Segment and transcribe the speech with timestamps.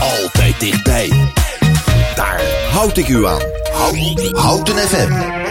[0.00, 1.12] Altijd dichtbij.
[2.14, 2.40] Daar
[2.72, 3.40] houd ik u aan.
[3.72, 5.41] Houd, Houten FM.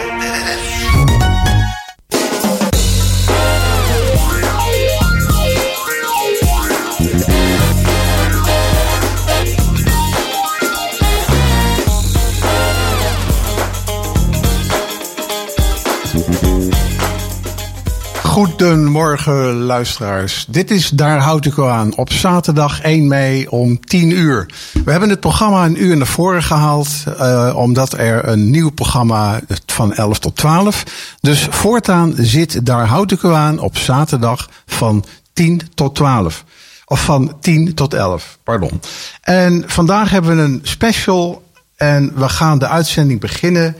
[18.32, 20.46] Goedemorgen luisteraars.
[20.48, 24.46] Dit is Daar houd ik u aan op zaterdag 1 mei om 10 uur.
[24.84, 29.40] We hebben het programma een uur naar voren gehaald, uh, omdat er een nieuw programma
[29.66, 30.84] van 11 tot 12.
[31.20, 36.44] Dus voortaan zit Daar houd ik u aan op zaterdag van 10 tot 12.
[36.84, 38.80] Of van 10 tot 11, pardon.
[39.20, 41.42] En vandaag hebben we een special
[41.76, 43.76] en we gaan de uitzending beginnen.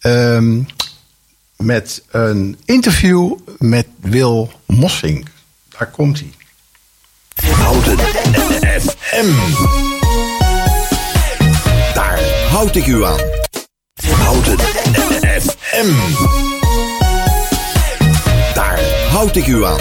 [0.00, 0.66] Um,
[1.56, 5.28] met een interview met Wil Mossing.
[5.78, 6.32] Daar komt hij.
[7.52, 7.98] Houden
[8.80, 9.32] FM.
[11.94, 12.20] Daar
[12.50, 13.20] houd ik u aan.
[14.02, 14.58] Houden
[15.40, 15.92] FM.
[18.54, 19.80] Daar houd ik u aan.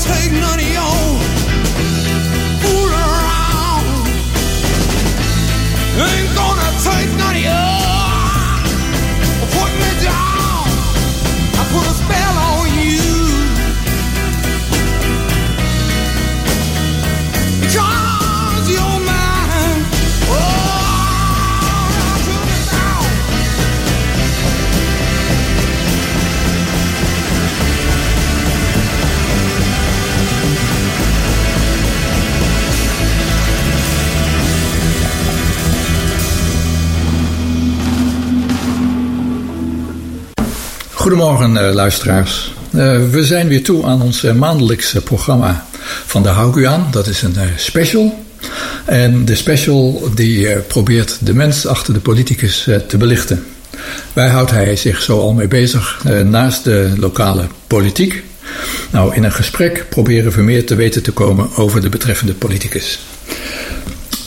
[0.00, 0.97] take none of your
[41.08, 42.54] Goedemorgen luisteraars.
[43.10, 45.66] we zijn weer toe aan ons maandelijkse programma
[46.06, 46.88] van de Hou aan.
[46.90, 48.24] Dat is een special.
[48.84, 53.44] En de special die probeert de mens achter de politicus te belichten.
[54.12, 58.22] Waar houdt hij zich zo al mee bezig naast de lokale politiek?
[58.90, 63.00] Nou, in een gesprek proberen we meer te weten te komen over de betreffende politicus.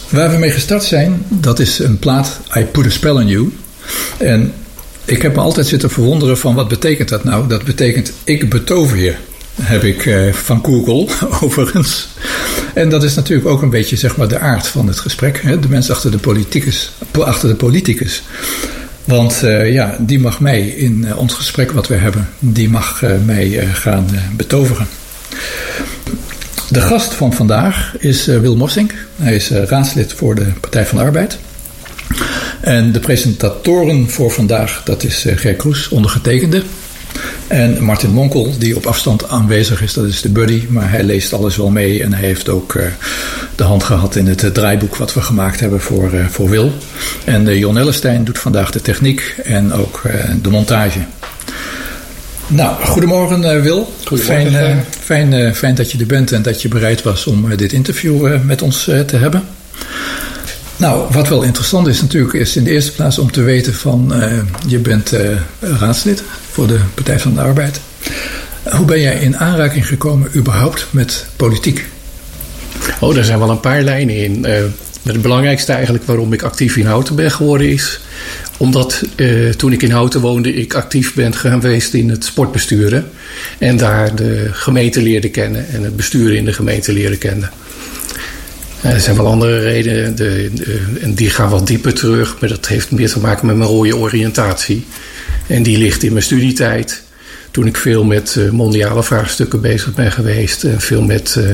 [0.09, 3.53] Waar we mee gestart zijn, dat is een plaat I Put a Spell on You.
[4.17, 4.53] En
[5.11, 7.47] ik heb me altijd zitten verwonderen van wat betekent dat nou?
[7.47, 9.15] Dat betekent ik betover je,
[9.61, 11.07] heb ik eh, van Google
[11.45, 12.07] overigens.
[12.73, 15.41] En dat is natuurlijk ook een beetje zeg maar de aard van het gesprek.
[15.41, 15.59] Hè?
[15.59, 16.91] De mens achter de politicus.
[17.19, 18.23] Achter de politicus.
[19.03, 23.03] Want uh, ja, die mag mij in uh, ons gesprek wat we hebben, die mag
[23.25, 24.87] mij gaan betoveren.
[26.69, 28.93] De gast van vandaag is Wil Mossink.
[29.15, 31.37] Hij is raadslid voor de Partij van de Arbeid.
[32.61, 36.63] En de presentatoren voor vandaag, dat is Ger Kroes, ondergetekende.
[37.47, 40.63] En Martin Monkel, die op afstand aanwezig is, dat is de buddy.
[40.69, 42.83] Maar hij leest alles wel mee en hij heeft ook uh,
[43.55, 46.71] de hand gehad in het uh, draaiboek wat we gemaakt hebben voor, uh, voor Wil.
[47.23, 50.01] En Jon Ellestein doet vandaag de techniek en ook
[50.41, 50.99] de montage.
[52.47, 53.93] Nou, goedemorgen Wil.
[54.05, 54.51] Goedemorgen.
[54.51, 54.85] Fijn,
[55.31, 58.61] fijn, fijn dat je er bent en dat je bereid was om dit interview met
[58.61, 59.43] ons te hebben.
[60.81, 64.13] Nou, wat wel interessant is natuurlijk, is in de eerste plaats om te weten van
[64.13, 65.19] uh, je bent uh,
[65.59, 67.79] raadslid voor de Partij van de Arbeid.
[68.63, 71.85] Hoe ben jij in aanraking gekomen überhaupt met politiek?
[72.99, 74.45] Oh, daar zijn wel een paar lijnen in.
[74.45, 74.53] Uh,
[75.03, 77.99] het belangrijkste eigenlijk waarom ik actief in Houten ben geworden is...
[78.57, 79.03] omdat
[79.57, 83.09] toen ik in Houten woonde ik actief ben geweest in het sportbesturen.
[83.57, 87.51] En daar de gemeente leerde kennen en het bestuur in de gemeente leerde kennen.
[88.81, 90.51] Er zijn wel andere redenen, de,
[91.01, 93.95] en die gaan wat dieper terug, maar dat heeft meer te maken met mijn rode
[93.95, 94.85] oriëntatie.
[95.47, 97.03] En die ligt in mijn studietijd.
[97.51, 100.63] Toen ik veel met uh, mondiale vraagstukken bezig ben geweest.
[100.63, 101.49] En veel met uh,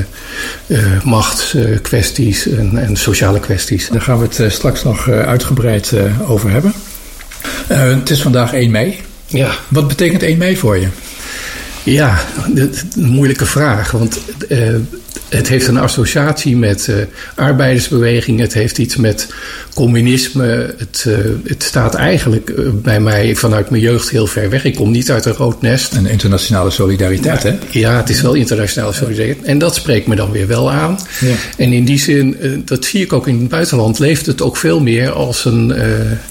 [0.67, 3.89] uh, machtskwesties en, en, sociale kwesties.
[3.89, 5.93] Daar gaan we het straks nog uitgebreid
[6.27, 6.73] over hebben.
[7.67, 8.99] het is vandaag 1 mei.
[9.25, 9.51] Ja.
[9.67, 10.87] Wat betekent 1 mei voor je?
[11.83, 12.19] Ja,
[12.53, 13.91] een moeilijke vraag.
[13.91, 14.19] Want
[15.29, 16.95] het heeft een associatie met uh,
[17.35, 18.39] arbeidersbeweging.
[18.39, 19.27] Het heeft iets met
[19.73, 20.73] communisme.
[20.77, 24.65] Het, uh, het staat eigenlijk uh, bij mij vanuit mijn jeugd heel ver weg.
[24.65, 25.93] Ik kom niet uit een rood nest.
[25.93, 27.57] Een internationale solidariteit, hè?
[27.69, 29.45] Ja, het is wel internationale solidariteit.
[29.45, 30.99] En dat spreekt me dan weer wel aan.
[31.19, 31.35] Ja.
[31.57, 34.79] En in die zin, dat zie ik ook in het buitenland, leeft het ook veel
[34.79, 35.73] meer als een,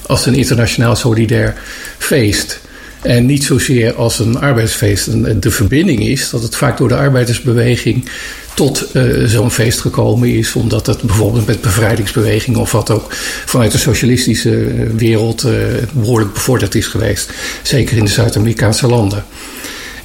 [0.06, 1.54] als een internationaal solidair
[1.98, 2.60] feest.
[3.06, 5.08] En niet zozeer als een arbeidsfeest.
[5.42, 8.08] De verbinding is dat het vaak door de arbeidersbeweging
[8.54, 10.54] tot uh, zo'n feest gekomen is.
[10.54, 13.06] Omdat het bijvoorbeeld met bevrijdingsbewegingen of wat ook
[13.44, 15.52] vanuit de socialistische eh, wereld uh,
[15.92, 17.32] behoorlijk bevorderd is geweest.
[17.62, 19.24] Zeker in de Zuid-Amerikaanse landen.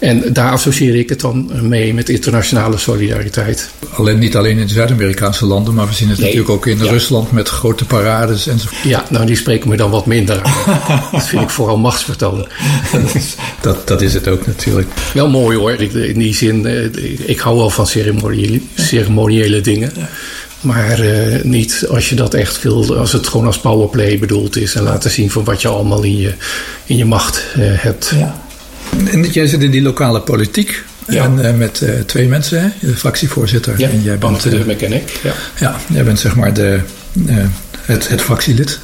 [0.01, 3.70] En daar associeer ik het dan mee met internationale solidariteit.
[3.93, 6.25] Alleen, niet alleen in de Zuid-Amerikaanse landen, maar we zien het nee.
[6.27, 6.91] natuurlijk ook in ja.
[6.91, 8.84] Rusland met grote parades enzovoort.
[8.84, 10.79] Ja, nou die spreken me dan wat minder aan.
[11.12, 12.48] dat vind ik vooral machtsvertoon.
[13.62, 14.88] dat, dat is het ook natuurlijk.
[15.13, 16.67] Wel mooi hoor, in die zin,
[17.25, 19.91] ik hou wel van ceremoniële, ceremoniële dingen.
[20.62, 24.75] Maar uh, niet als je dat echt wil, als het gewoon als powerplay bedoeld is.
[24.75, 26.34] En laten zien van wat je allemaal in je,
[26.86, 28.13] in je macht uh, hebt.
[28.15, 28.41] Ja.
[29.32, 30.84] Jij zit in die lokale politiek.
[31.08, 31.24] Ja.
[31.24, 32.88] En uh, met uh, twee mensen, hè?
[32.88, 33.80] de fractievoorzitter.
[33.80, 35.20] Ja, en jij bent, uh, mechanic.
[35.24, 35.34] Ja.
[35.60, 36.80] ja, jij bent zeg maar de,
[37.82, 38.80] het, het fractielid.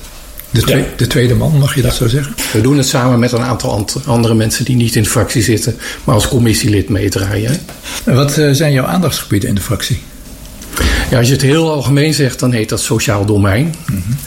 [0.49, 0.87] De, twee, ja.
[0.95, 2.35] de tweede man, mag je dat zo zeggen?
[2.53, 5.75] We doen het samen met een aantal andere mensen die niet in de fractie zitten,
[6.03, 7.59] maar als commissielid meedraaien.
[8.03, 10.01] En wat zijn jouw aandachtsgebieden in de fractie?
[11.09, 13.65] Ja, als je het heel algemeen zegt, dan heet dat sociaal domein.
[13.65, 14.17] Mm -hmm.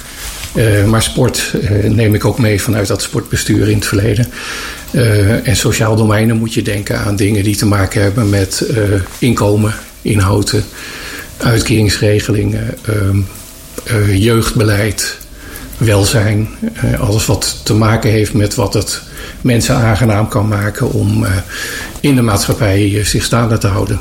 [0.55, 4.27] Uh, maar sport uh, neem ik ook mee vanuit dat sportbestuur in het verleden.
[4.91, 8.67] Uh, en sociaal domeinen moet je denken aan dingen die te maken hebben met
[9.19, 10.65] inkomen, inhouden,
[11.37, 12.79] uitkeringsregelingen,
[14.09, 15.19] jeugdbeleid,
[15.79, 16.49] welzijn.
[16.99, 19.03] alles wat te maken heeft met wat het
[19.41, 21.27] mensen aangenaam kan maken om
[22.01, 24.01] in de maatschappij zich staande te houden.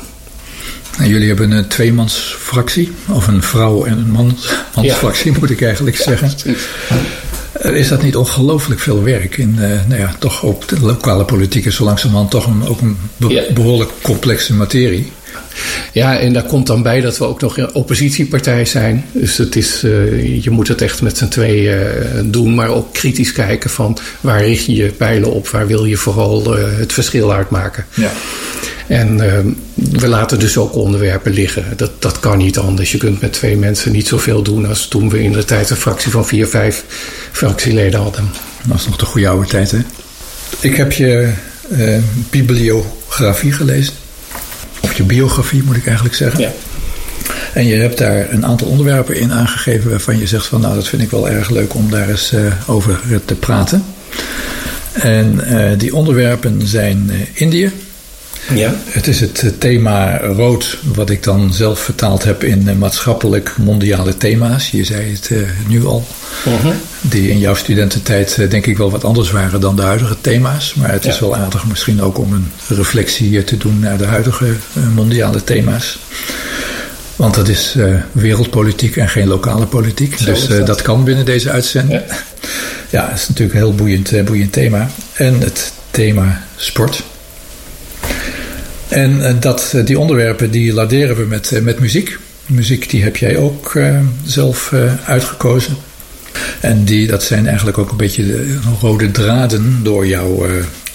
[1.00, 4.38] En jullie hebben een tweemansfractie, of een vrouw- en een man,
[4.74, 5.38] mansfractie ja.
[5.38, 6.32] moet ik eigenlijk zeggen.
[7.62, 11.24] Ja, is dat niet ongelooflijk veel werk in, uh, nou ja, toch ook de lokale
[11.24, 15.12] politiek is zo langzamerhand toch een, ook een be behoorlijk complexe materie.
[15.92, 19.04] Ja, en daar komt dan bij dat we ook nog een oppositiepartij zijn.
[19.12, 22.92] Dus het is, uh, je moet het echt met z'n tweeën uh, doen, maar ook
[22.92, 26.92] kritisch kijken van waar richt je je pijlen op, waar wil je vooral uh, het
[26.92, 27.84] verschil uitmaken.
[27.94, 28.10] Ja.
[28.86, 29.16] En
[29.74, 31.64] we laten dus ook onderwerpen liggen.
[31.76, 32.92] Dat, dat kan niet anders.
[32.92, 35.76] Je kunt met twee mensen niet zoveel doen als toen we in de tijd een
[35.76, 36.84] fractie van vier, vijf
[37.32, 38.30] fractieleden hadden.
[38.62, 39.78] Dat was nog de goede oude tijd, hè?
[40.60, 41.32] Ik heb je
[41.70, 41.98] uh,
[42.30, 43.94] bibliografie gelezen.
[45.00, 46.40] Je biografie moet ik eigenlijk zeggen.
[46.40, 46.52] Ja.
[47.54, 50.88] En je hebt daar een aantal onderwerpen in aangegeven waarvan je zegt van nou dat
[50.88, 53.84] vind ik wel erg leuk om daar eens uh, over te praten.
[54.92, 57.72] En uh, die onderwerpen zijn Indië.
[58.54, 58.74] Ja.
[58.84, 64.70] Het is het thema rood, wat ik dan zelf vertaald heb in maatschappelijk mondiale thema's.
[64.70, 66.06] Je zei het uh, nu al.
[66.46, 66.72] Uh -huh.
[67.00, 70.74] Die in jouw studententijd uh, denk ik wel wat anders waren dan de huidige thema's.
[70.74, 71.10] Maar het ja.
[71.10, 74.54] is wel aardig misschien ook om een reflectie te doen naar de huidige
[74.94, 75.98] mondiale thema's.
[77.16, 77.76] Want dat is
[78.12, 80.18] wereldpolitiek en geen lokale politiek.
[80.18, 80.66] Zo dus dat.
[80.66, 80.82] dat.
[80.82, 82.00] kan binnen deze uitzending.
[82.08, 82.16] Ja.
[82.90, 84.90] ja, het is natuurlijk een heel boeiend, boeiend thema.
[85.12, 87.02] En het thema sport.
[88.90, 92.18] En uh, dat, uh, die onderwerpen die laderen we met, uh, met muziek.
[92.46, 93.78] Muziek die heb jij ook
[94.24, 94.72] zelf
[95.04, 95.76] uitgekozen.
[96.60, 100.46] En die, dat zijn eigenlijk ook een beetje de rode draden door jouw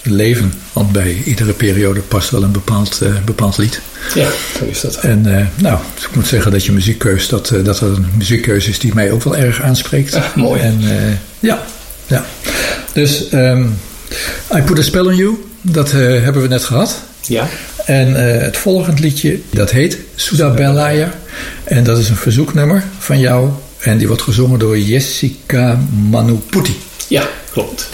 [0.02, 0.52] leven.
[0.72, 3.80] Want bij iedere periode past wel een bepaald, bepaald lied.
[4.14, 4.96] Ja, zo is dat.
[4.96, 9.10] En nou, ik moet zeggen dat je muziekkeus, dat, dat een muziekkeuze is die mij
[9.10, 10.14] ook wel erg aanspreekt.
[10.14, 10.60] Ah, mooi.
[10.60, 10.80] En
[11.40, 11.62] ja,
[12.06, 12.24] ja.
[12.92, 13.78] Dus um,
[14.56, 17.02] I Put a Spell on You, dat hebben we net gehad.
[17.20, 17.48] Ja.
[17.86, 21.14] En uh, het volgende liedje, dat heet Suda Belaya.
[21.64, 23.50] En dat is een verzoeknummer van jou.
[23.78, 25.78] En die wordt gezongen door Jessica
[26.10, 26.76] Manuputi.
[27.08, 27.88] Ja, klopt.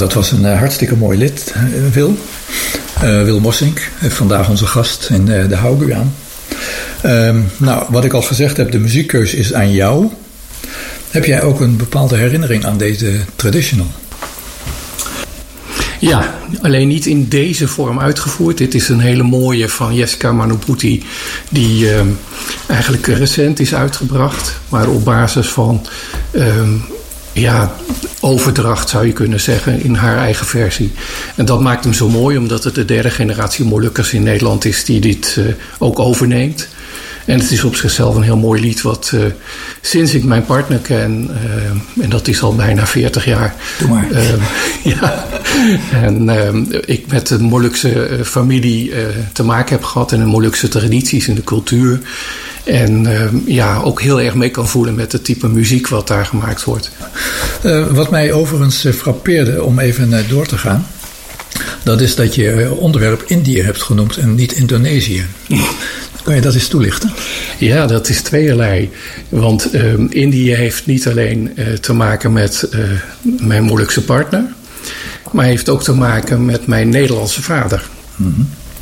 [0.00, 2.16] Dat was een uh, hartstikke mooi lid, uh, Wil.
[3.04, 6.14] Uh, Wil Mossink, vandaag onze gast in de Houguaan.
[7.04, 10.10] Um, nou, wat ik al gezegd heb, de muziekkeus is aan jou.
[11.10, 13.86] Heb jij ook een bepaalde herinnering aan deze traditional?
[15.98, 18.58] Ja, alleen niet in deze vorm uitgevoerd.
[18.58, 21.04] Dit is een hele mooie van Jessica Manoputi,
[21.48, 22.08] die ehm,
[22.66, 25.86] eigenlijk recent is uitgebracht, maar op basis van
[26.30, 26.72] ehm,
[27.32, 27.74] ja,
[28.20, 30.92] overdracht zou je kunnen zeggen in haar eigen versie.
[31.36, 34.84] En dat maakt hem zo mooi, omdat het de derde generatie Molukkers in Nederland is
[34.84, 35.44] die dit eh,
[35.78, 36.68] ook overneemt.
[37.24, 39.20] En het is op zichzelf een heel mooi lied wat eh,
[39.80, 43.54] sinds ik mijn partner ken, eh, en dat is al bijna 40 jaar.
[43.78, 44.06] Doe maar.
[44.98, 45.26] ja,
[45.92, 46.30] en
[46.86, 48.92] ik met de Molukse familie
[49.32, 52.00] te maken heb gehad en de Molukse tradities en de cultuur.
[52.64, 56.26] En eh, ja, ook heel erg mee kan voelen met het type muziek wat daar
[56.26, 56.90] gemaakt wordt.
[57.62, 60.86] Eh, wat mij overigens eh, frappeerde, om even door te gaan,
[61.82, 65.24] dat is dat je eh, onderwerp Indië hebt genoemd en niet Indonesië.
[66.22, 67.12] Kan je dat eens toelichten?
[67.58, 68.90] Ja, dat is tweeërlei.
[69.28, 71.50] Want ehm, Indië heeft niet alleen
[71.80, 72.68] te maken met
[73.22, 74.44] mijn Molukse partner,
[75.32, 77.88] maar heeft ook te maken met mijn Nederlandse vader.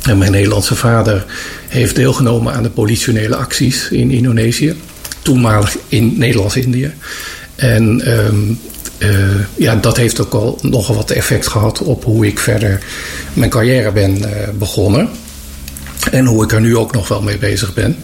[0.03, 1.25] En mijn Nederlandse vader
[1.67, 4.75] heeft deelgenomen aan de politionele acties in Indonesië,
[5.21, 6.93] toenmalig in Nederlands-Indië.
[7.55, 8.53] En ehm,
[8.97, 9.09] eh,
[9.55, 12.83] ja, dat heeft ook al nogal wat effect gehad op hoe ik verder
[13.33, 15.09] mijn carrière ben eh, begonnen.
[16.11, 17.97] En hoe ik er nu ook nog wel mee bezig ben.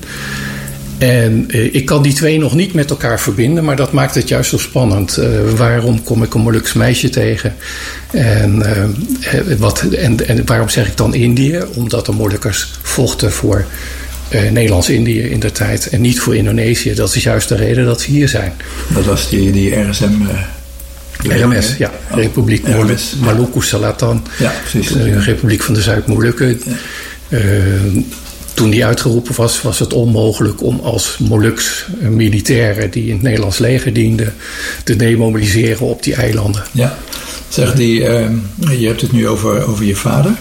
[0.97, 4.27] En eh, ik kan die twee nog niet met elkaar verbinden, maar dat maakt het
[4.27, 5.17] juist zo spannend.
[5.17, 7.55] Eh, waarom kom ik een Moluks meisje tegen?
[8.11, 11.63] En, eh, wat, en, en waarom zeg ik dan Indië?
[11.75, 13.65] Omdat de Molukkers vochten voor
[14.51, 16.93] Nederlands-Indië in de tijd en niet voor Indonesië.
[16.93, 18.53] Dat is juist de reden dat ze hier zijn.
[18.93, 20.11] Dat was die, die RSM.
[21.17, 21.91] RMS, ja.
[22.11, 22.67] Oh, Republiek.
[23.19, 24.25] Maluku Selatan.
[24.39, 24.91] Ja, precies.
[24.91, 26.61] De Republiek van de Zuid-Molukken.
[28.55, 33.57] Toen die uitgeroepen was, was het onmogelijk om als Moluks militairen die in het Nederlands
[33.57, 34.33] leger dienden
[34.83, 36.63] te demobiliseren op die eilanden.
[36.71, 36.97] Ja.
[37.49, 38.29] Zeg, die, eh,
[38.79, 40.31] je hebt het nu over, over je vader.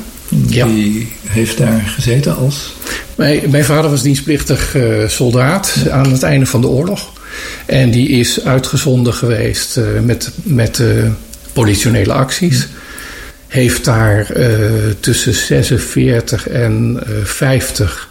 [0.47, 0.67] Ja.
[0.67, 2.73] Die heeft daar gezeten als.
[3.15, 7.13] Mijn, mijn vader was dienstplichtig eh, soldaat aan het einde van de oorlog.
[7.67, 10.87] En die is uitgezonden geweest eh, met, met eh,
[11.53, 12.69] politionele acties.
[13.55, 14.49] Heeft daar eh,
[15.01, 18.09] tussen 46 en eh, 50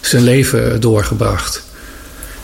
[0.00, 1.62] zijn leven doorgebracht.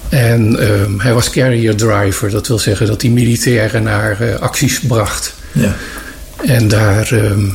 [0.09, 2.31] En ehm, hij was carrier driver.
[2.31, 5.35] Dat wil zeggen dat hij militairen naar eh, acties bracht.
[5.53, 5.77] Ja.
[6.47, 7.13] En daar.
[7.13, 7.49] ehm,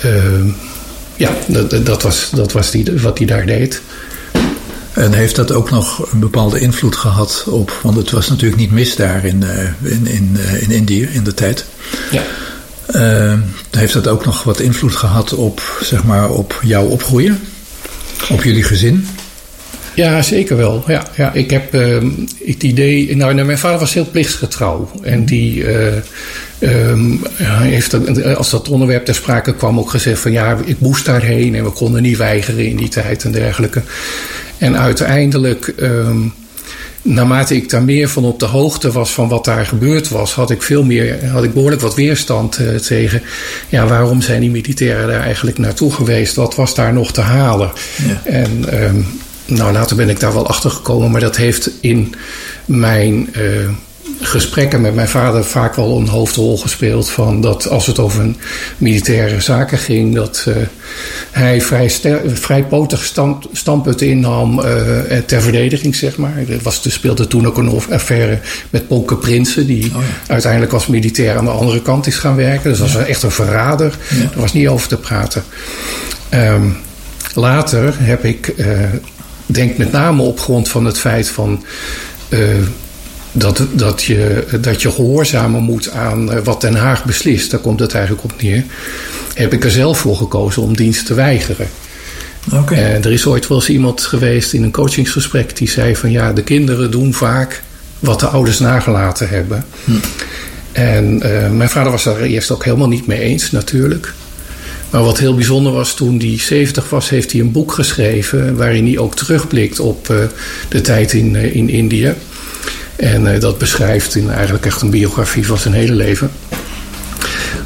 [0.00, 0.48] ehm,
[1.16, 3.80] ja, dat, dat was, dat was die, wat hij daar deed.
[4.92, 7.80] En heeft dat ook nog een bepaalde invloed gehad op.
[7.82, 11.24] Want het was natuurlijk niet mis daar in, eh, in, in, eh, in Indië in
[11.24, 11.64] de tijd.
[12.10, 12.22] Ja.
[12.88, 13.38] Eh,
[13.70, 17.40] heeft dat ook nog wat invloed gehad op, zeg maar, op jouw opgroeien?
[18.28, 19.06] Op jullie gezin?
[19.94, 20.84] Ja, zeker wel.
[20.86, 22.10] Ja, ja, ik heb ehm,
[22.44, 23.16] het idee.
[23.16, 24.90] Nou, nou, mijn vader was heel plichtsgetrouw.
[25.02, 25.96] En die eh,
[26.58, 31.54] ehm, heeft, als dat onderwerp ter sprake kwam, ook gezegd van ja, ik moest daarheen
[31.54, 33.82] en we konden niet weigeren in die tijd en dergelijke.
[34.58, 36.18] En uiteindelijk, ehm,
[37.02, 40.50] naarmate ik daar meer van op de hoogte was van wat daar gebeurd was, had
[40.50, 43.22] ik veel meer, had ik behoorlijk wat weerstand eh, tegen.
[43.68, 46.34] Ja, waarom zijn die militairen daar eigenlijk naartoe geweest?
[46.34, 47.70] Wat was daar nog te halen?
[48.06, 48.22] Ja.
[48.24, 49.00] En ehm,
[49.46, 52.14] nou, later ben ik daar wel achter gekomen, maar dat heeft in
[52.64, 53.42] mijn eh,
[54.20, 57.10] gesprekken met mijn vader vaak wel een hoofdrol gespeeld.
[57.10, 58.36] Van dat als het over een
[58.78, 60.54] militaire zaken ging, dat eh,
[61.30, 61.90] hij vrij,
[62.26, 66.36] vrij potig stand, standpunt innam eh, ter verdediging, zeg maar.
[66.48, 68.38] Er, was, er speelde toen ook een affaire
[68.70, 69.92] met Polke Prinsen, die
[70.26, 72.70] uiteindelijk als militair aan de andere kant is gaan werken.
[72.70, 73.98] Dus dat was echt een verrader.
[74.34, 75.42] Er was niet over te praten.
[76.28, 76.66] Ehm,
[77.34, 78.78] later heb ik, eh,
[79.46, 81.64] denk met name op grond van het feit van.
[83.38, 87.60] Eh, dat, dat, je, dat je gehoorzamen moet aan eh, wat Den Haag beslist, daar
[87.60, 88.64] komt het eigenlijk op neer.
[89.34, 91.68] Heb ik er zelf voor gekozen om dienst te weigeren.
[92.52, 92.74] Oké.
[92.74, 96.32] En er is ooit wel eens iemand geweest in een coachingsgesprek die zei van ja,
[96.32, 97.62] de kinderen doen vaak
[97.98, 99.64] wat de ouders nagelaten hebben.
[100.72, 104.12] En eh, mijn vader was daar eerst ook helemaal niet mee eens natuurlijk.
[104.90, 108.86] Maar wat heel bijzonder was, toen hij 70 was, heeft hij een boek geschreven waarin
[108.86, 110.16] hij ook terugblikt op eh,
[110.68, 112.14] de tijd in, eh, in Indië.
[112.98, 116.30] En eh, dat beschrijft in eigenlijk echt een biografie van zijn hele leven.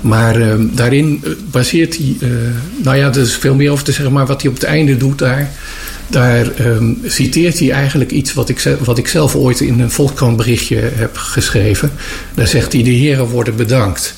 [0.01, 2.29] Maar eh, daarin eh, baseert hij, eh,
[2.83, 4.97] nou ja, er is veel meer over te zeggen, maar wat hij op het einde
[4.97, 5.51] doet daar,
[6.07, 10.77] daar ehm, citeert hij eigenlijk iets wat ik, wat ik zelf ooit in een Volkskrant-berichtje
[10.95, 11.93] heb geschreven.
[12.35, 14.15] Daar zegt hij: De heren worden bedankt.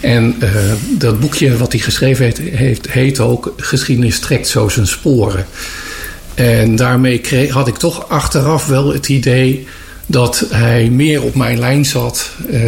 [0.00, 0.50] En eh,
[0.98, 5.46] dat boekje wat hij geschreven heeft, heeft, heet ook Geschiedenis trekt zo zijn sporen.
[6.34, 9.66] En daarmee kreeg, had ik toch achteraf wel het idee
[10.06, 12.60] dat hij meer op mijn lijn zat eh,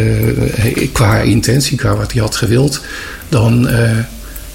[0.91, 2.81] qua intentie, qua wat hij had gewild,
[3.29, 3.89] dan eh,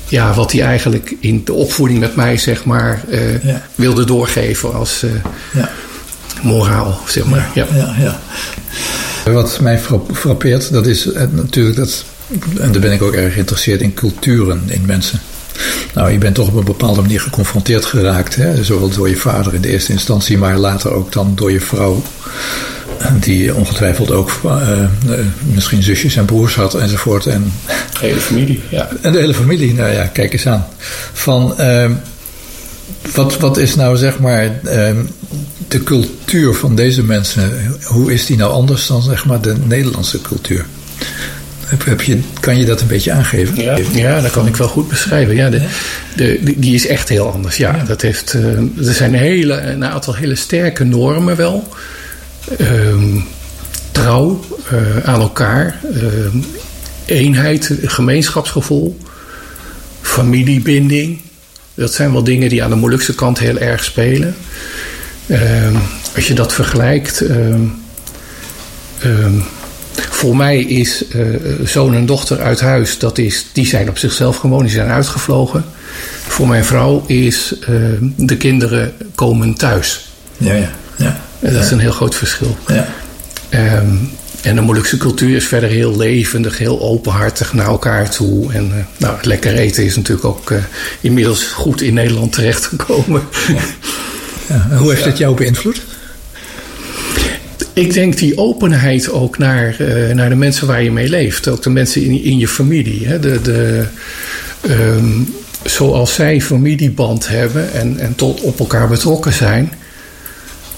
[0.09, 3.63] ja, wat hij eigenlijk in de opvoeding met mij zeg maar eh, Ja.
[3.75, 5.11] wilde doorgeven als eh,
[5.55, 5.71] Ja.
[6.43, 7.51] moraal, zeg maar.
[7.55, 7.67] Ja.
[7.75, 8.21] Ja, ja.
[9.33, 12.05] Wat mij fra- frappeert, dat is natuurlijk dat,
[12.61, 15.21] en daar ben ik ook erg geïnteresseerd in culturen in mensen.
[15.95, 18.65] Nou, je bent toch op een bepaalde manier geconfronteerd geraakt, hè?
[18.65, 22.03] zowel door je vader in de eerste instantie, maar later ook dan door je vrouw,
[23.21, 24.89] die ongetwijfeld ook eh, eh,
[25.41, 27.27] misschien zusjes en broers had enzovoort.
[27.27, 27.53] En
[28.01, 28.89] Hele familie, ja.
[29.01, 30.67] en de hele familie, nou ja, kijk eens aan.
[31.13, 31.93] Van, ehm,
[33.15, 35.05] wat, wat is nou zeg maar ehm,
[35.69, 37.77] de cultuur van deze mensen?
[37.85, 40.67] Hoe is die nou anders dan zeg maar de Nederlandse cultuur?
[41.71, 43.57] Heb, heb je, kan je dat een beetje aangeven?
[43.63, 45.35] Ja, ja, dat kan ik wel goed beschrijven.
[45.35, 45.61] Ja, de,
[46.17, 47.57] de, die- is echt heel anders.
[47.57, 48.43] Ja, Dat heeft, eh,
[48.87, 51.69] er zijn hele, een aantal hele sterke normen wel.
[52.59, 53.19] Ehm,
[53.93, 55.81] trouw eh, aan elkaar.
[55.95, 56.37] ehm,
[57.05, 58.99] eenheid, gemeenschapsgevoel.
[60.03, 61.21] Familiebinding.
[61.75, 64.35] Dat zijn wel dingen die aan de Molukse kant heel erg spelen.
[65.27, 65.75] Ehm,
[66.15, 67.25] als je dat vergelijkt...
[70.11, 71.21] voor mij is eh,
[71.65, 75.65] zoon en dochter uit huis, dat is, die zijn op zichzelf gewoon, die zijn uitgevlogen.
[76.27, 77.75] Voor mijn vrouw is eh,
[78.17, 80.11] de kinderen komen thuis.
[80.37, 80.71] Ja, ja.
[80.97, 81.21] ja.
[81.41, 82.57] En dat is een heel groot verschil.
[82.67, 82.89] ja.
[83.49, 83.95] Ehm,
[84.43, 88.53] en de Molukse cultuur is verder heel levendig, heel openhartig naar elkaar toe.
[88.53, 90.53] En eh, nou, het lekker eten is natuurlijk ook
[91.01, 93.23] inmiddels goed in Nederland terechtgekomen.
[93.49, 93.61] Ja.
[94.49, 95.83] En Hoe heeft het jou beïnvloed?
[97.73, 101.49] Ik denk die openheid ook naar, eh, naar de mensen waar je mee leeft.
[101.49, 103.07] Ook de mensen in, in je familie.
[103.07, 103.19] Hè?
[103.19, 103.85] De, de,
[104.61, 105.21] ehm,
[105.65, 109.73] zoals zij familieband hebben en, en tot op elkaar betrokken zijn.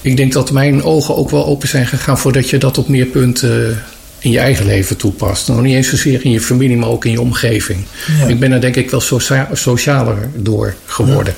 [0.01, 3.07] Ik denk dat mijn ogen ook wel open zijn gegaan voordat je dat op meer
[3.07, 3.83] punten
[4.19, 5.49] in je eigen leven toepast.
[5.49, 7.85] Nog niet eens zozeer in je familie, maar ook in je omgeving.
[8.19, 8.27] Ja.
[8.27, 11.35] Ik ben er denk ik wel socia- socialer door geworden.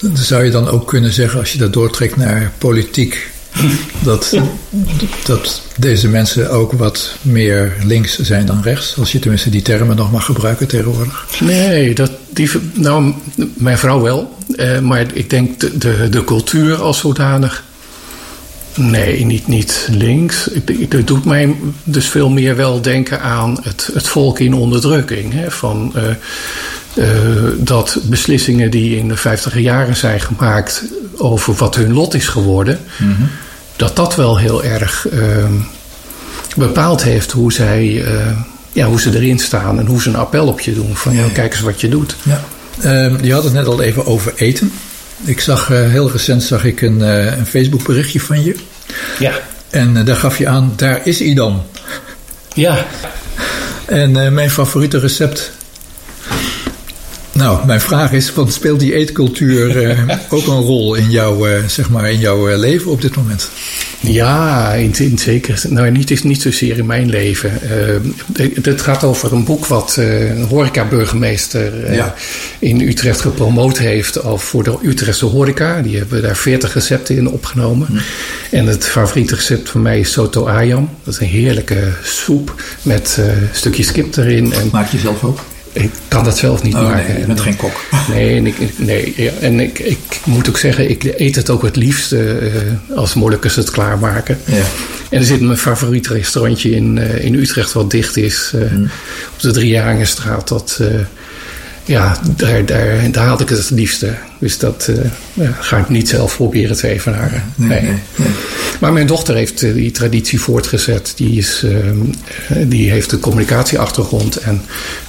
[0.00, 3.30] Dan Zou je dan ook kunnen zeggen, als je dat doortrekt naar politiek,
[4.02, 4.36] dat,
[5.24, 8.96] dat deze mensen ook wat meer links zijn dan rechts?
[8.98, 11.26] Als je tenminste die termen nog mag gebruiken tegenwoordig.
[11.40, 13.12] Nee, dat, die, nou,
[13.54, 14.36] mijn vrouw wel.
[14.56, 17.64] Eh, maar ik denk de, de, de cultuur als zodanig.
[18.74, 20.48] Nee, niet, niet links.
[20.88, 25.32] Het doet mij dus veel meer wel denken aan het, het volk in onderdrukking.
[25.32, 25.50] Hè?
[25.50, 26.02] Van, eh,
[26.94, 27.06] eh,
[27.56, 30.84] dat beslissingen die in de vijftiger jaren zijn gemaakt
[31.16, 32.80] over wat hun lot is geworden,
[33.76, 35.52] dat dat wel heel erg ehm,
[36.56, 38.36] bepaald heeft hoe zij, eh,
[38.72, 40.96] ja, hoe ze erin staan en hoe ze een appel op je doen.
[40.96, 42.16] Van ja, kijk eens wat je doet.
[42.22, 42.44] Ja.
[42.80, 44.72] Ehm, je had het net al even over eten.
[45.24, 48.56] Ik zag eh, heel recent zag ik een, eh, een Facebook berichtje van je.
[49.18, 49.32] Ja.
[49.70, 51.62] En daar gaf je aan, daar is Idam.
[52.54, 52.86] Ja.
[53.84, 55.52] En mijn favoriete recept.
[57.40, 59.98] Nou, mijn vraag is: wat speelt die eetcultuur eh,
[60.34, 63.48] ook een rol in jouw, eh, zeg maar in jouw eh, leven op dit moment?
[64.00, 65.62] Ja, in, in zeker.
[65.68, 67.50] Nou, niet, niet zozeer in mijn leven.
[68.62, 72.14] Het- gaat over een boek wat een horeca-burgemeester Ja.
[72.58, 75.82] in Utrecht gepromoot heeft al voor de Utrechtse horeca.
[75.82, 77.86] Die hebben daar 40 recepten in opgenomen.
[78.50, 80.88] En het favoriete recept van mij is soto ayam.
[81.04, 83.18] Dat is een heerlijke soep met
[83.52, 84.52] stukjes kip erin.
[84.52, 85.38] En Maak je zelf ook?
[85.72, 87.08] Ik kan dat zelf niet Oh, maken.
[87.12, 87.80] nee, je bent geen kok.
[88.14, 91.62] Nee, en ik, nee, ja, en ik, ik moet ook zeggen, ik eet het ook
[91.62, 94.38] het liefste eh, als Molukkers het klaarmaken.
[94.44, 94.62] Ja.
[95.10, 98.52] En er zit mijn favoriet restaurantje in, eh, in Utrecht wat dicht is.
[98.54, 98.84] eh, Hmm.
[99.34, 100.48] Op de Driejarenstraat.
[100.48, 100.80] Dat,
[101.90, 104.14] ja, daar, daar, daar haal ik het het liefste.
[104.38, 107.42] Dus dat eh, ja, ga ik niet zelf proberen te evenaren.
[107.54, 108.28] Nee, nee, nee.
[108.80, 111.12] Maar mijn dochter heeft eh, die traditie voortgezet.
[111.16, 114.62] Die, is, eh, die heeft een communicatieachtergrond en,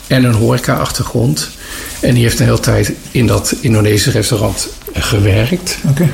[0.07, 1.49] en een horeca-achtergrond.
[1.99, 5.77] En die heeft een hele tijd in dat Indonesische restaurant gewerkt.
[5.89, 6.09] Oké.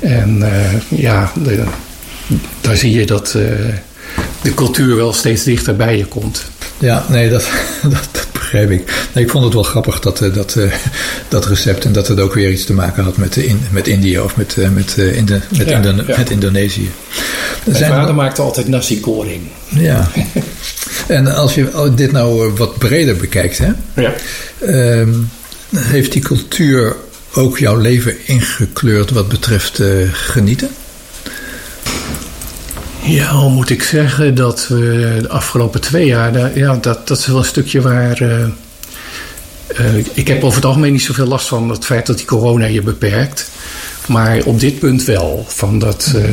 [0.00, 0.42] En
[0.88, 1.64] ja, de-
[2.60, 3.30] daar zie je dat
[4.42, 6.44] de cultuur wel steeds dichter bij je komt.
[6.78, 7.48] Ja, nee, dat,
[7.82, 9.08] dat, dat begrijp ik.
[9.14, 10.72] Nee, ik vond het wel grappig dat, eh, dat, eh,
[11.28, 13.88] dat recept en dat het ook weer iets te maken had met, de in, met
[13.88, 15.04] India of met, eh, met, eh,
[15.50, 16.16] met, Ja, Indo- ja.
[16.18, 16.90] met Indonesië.
[17.64, 19.42] Mijn zijn- vader maakte altijd nasi goreng.
[19.68, 20.10] Ja.
[21.06, 23.70] En als je dit nou eh, wat breder bekijkt, hè,
[24.02, 24.12] Ja.
[24.60, 25.12] ehm,
[25.76, 26.96] heeft die cultuur
[27.34, 30.68] ook jouw leven ingekleurd wat betreft eh, genieten?
[33.04, 37.38] Ja, moet ik zeggen dat we de afgelopen twee jaar, ja, dat, dat is wel
[37.38, 38.20] een stukje waar.
[38.20, 38.44] eh,
[39.66, 42.66] eh, ik heb over het algemeen niet zoveel last van het feit dat die corona
[42.66, 43.50] je beperkt.
[44.06, 45.44] Maar op dit punt wel.
[45.48, 46.24] Van dat eh,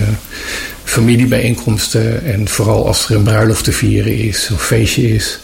[0.84, 5.40] familiebijeenkomsten en vooral als er een bruiloft te vieren is of feestje is.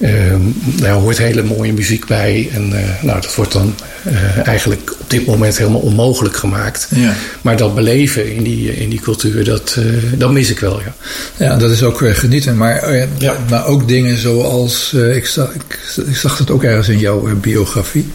[0.00, 0.40] Ehm,
[0.80, 2.48] daar hoort hele mooie muziek bij.
[2.54, 6.88] En eh, nou, dat wordt dan eh, eigenlijk op dit moment helemaal onmogelijk gemaakt.
[6.94, 7.14] Ja.
[7.42, 9.84] Maar dat beleven in die, in die cultuur, dat, eh,
[10.18, 10.80] dat mis ik wel.
[10.80, 10.94] Ja.
[11.36, 12.56] Ja, dat is ook genieten.
[12.56, 13.36] Maar, eh, Ja.
[13.50, 14.92] maar ook dingen zoals.
[14.94, 18.08] eh, ik, zag, ik, ik zag het ook ergens in jouw eh, biografie.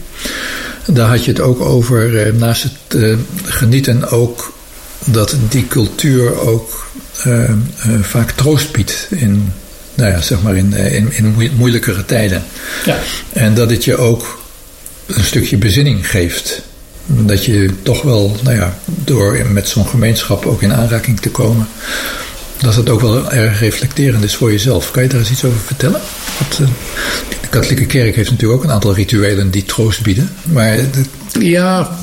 [0.85, 2.17] Daar had je het ook over.
[2.27, 4.53] eh, naast het eh, genieten ook.
[5.07, 6.91] dat die cultuur ook
[7.23, 7.53] eh, eh,
[8.01, 9.07] vaak troost biedt.
[9.09, 9.51] In,
[9.95, 12.43] nou ja, zeg maar in, eh, in, in moe- moeilijkere tijden.
[12.85, 12.97] Ja.
[13.33, 14.43] En dat het je ook
[15.05, 16.61] een stukje bezinning geeft.
[17.05, 21.67] Dat je toch wel, nou ja, door met zo'n gemeenschap ook in aanraking te komen,
[22.57, 24.91] dat het ook wel erg reflecterend is voor jezelf.
[24.91, 26.01] Kan je daar eens iets over vertellen?
[26.39, 26.67] Want, eh,
[27.41, 30.29] de katholieke kerk heeft natuurlijk ook een aantal rituelen die troost bieden.
[30.43, 31.97] Maar de- Ja,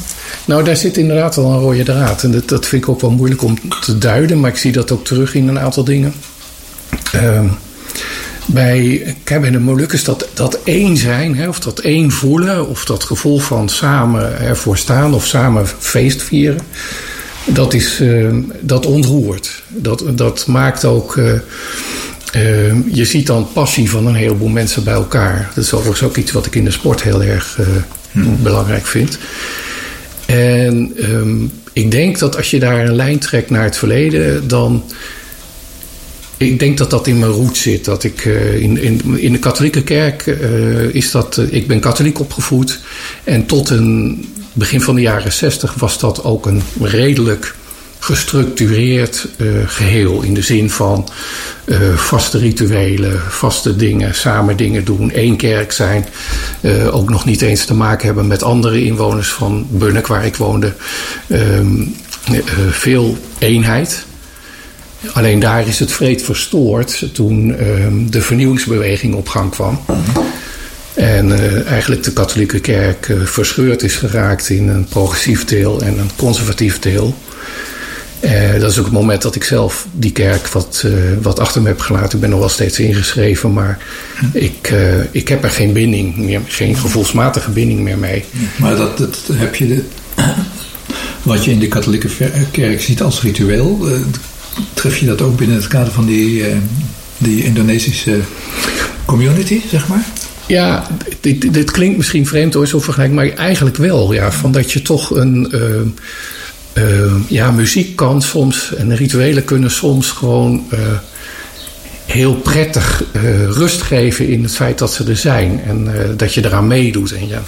[0.44, 2.22] nou daar zit inderdaad wel een rode draad.
[2.22, 4.90] En dat, dat vind ik ook wel moeilijk om te duiden, maar ik zie dat
[4.90, 6.14] ook terug in een aantal dingen.
[7.12, 7.46] Ehm,
[8.46, 13.04] bij, bij de Molukkers dat, dat één zijn, hè, of dat één voelen, of dat
[13.04, 16.60] gevoel van samen ervoor staan of samen feest vieren,
[17.46, 19.62] dat, is, ehm, dat ontroert.
[19.68, 21.16] Dat, dat maakt ook.
[21.16, 21.32] eh,
[22.32, 25.50] ehm, je ziet dan passie van een heleboel mensen bij elkaar.
[25.54, 27.66] Dat is overigens ook iets wat ik in de sport heel erg eh,
[28.42, 29.18] belangrijk vind.
[30.26, 34.84] En ehm, ik denk dat als je daar een lijn trekt naar het verleden, dan.
[36.44, 37.84] Ik denk dat dat in mijn roet zit.
[37.84, 41.38] Dat ik eh, in, in, in de katholieke kerk eh, is dat.
[41.38, 42.80] eh, ik ben katholiek opgevoed.
[43.24, 47.54] En tot een begin van de jaren zestig was dat ook een redelijk
[47.98, 50.22] gestructureerd eh, geheel.
[50.22, 51.08] In de zin van
[51.94, 56.06] vaste rituelen, vaste dingen, samen dingen doen, één kerk zijn.
[56.90, 60.72] Ook nog niet eens te maken hebben met andere inwoners van Bunnik, waar ik woonde.
[61.28, 61.80] Ehm,
[62.24, 62.38] eh,
[62.70, 64.04] veel eenheid.
[65.12, 69.80] Alleen daar is het vreed verstoord toen ehm, de vernieuwingsbeweging op gang kwam.
[70.94, 75.98] En eh, eigenlijk de katholieke kerk eh, verscheurd is geraakt in een progressief deel en
[75.98, 77.14] een conservatief deel.
[78.20, 80.86] Eh, dat is ook het moment dat ik zelf die kerk wat,
[81.22, 82.14] wat achter me heb gelaten.
[82.14, 83.78] Ik ben nog wel steeds ingeschreven, maar
[84.32, 84.74] ik,
[85.10, 88.24] ik heb er geen binding meer, geen gevoelsmatige binding meer mee.
[88.58, 89.84] Maar dat, dat heb je de,
[91.22, 92.08] wat je in de katholieke
[92.50, 93.88] kerk ziet als ritueel,
[94.74, 96.56] tref je dat ook binnen het kader van die, eh,
[97.18, 98.20] die Indonesische
[99.04, 100.04] community, zeg maar?
[100.46, 100.86] Ja,
[101.20, 104.12] dit, dit klinkt misschien vreemd hoor, zo vergelijk, maar eigenlijk wel.
[104.12, 105.52] Ja, van dat je toch een.
[105.52, 105.86] ehm,
[106.72, 110.78] ehm, ja, muziek kan soms en rituelen kunnen soms gewoon eh,
[112.06, 115.60] heel prettig eh, rust geven in het feit dat ze er zijn.
[115.66, 117.38] En eh, dat je eraan meedoet en je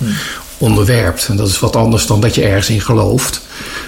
[0.58, 1.26] onderwerpt.
[1.28, 3.40] En dat is wat anders dan dat je ergens in gelooft.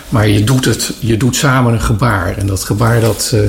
[0.09, 2.37] Maar je doet het, je doet samen een gebaar.
[2.39, 3.33] En dat gebaar dat.
[3.35, 3.41] eh,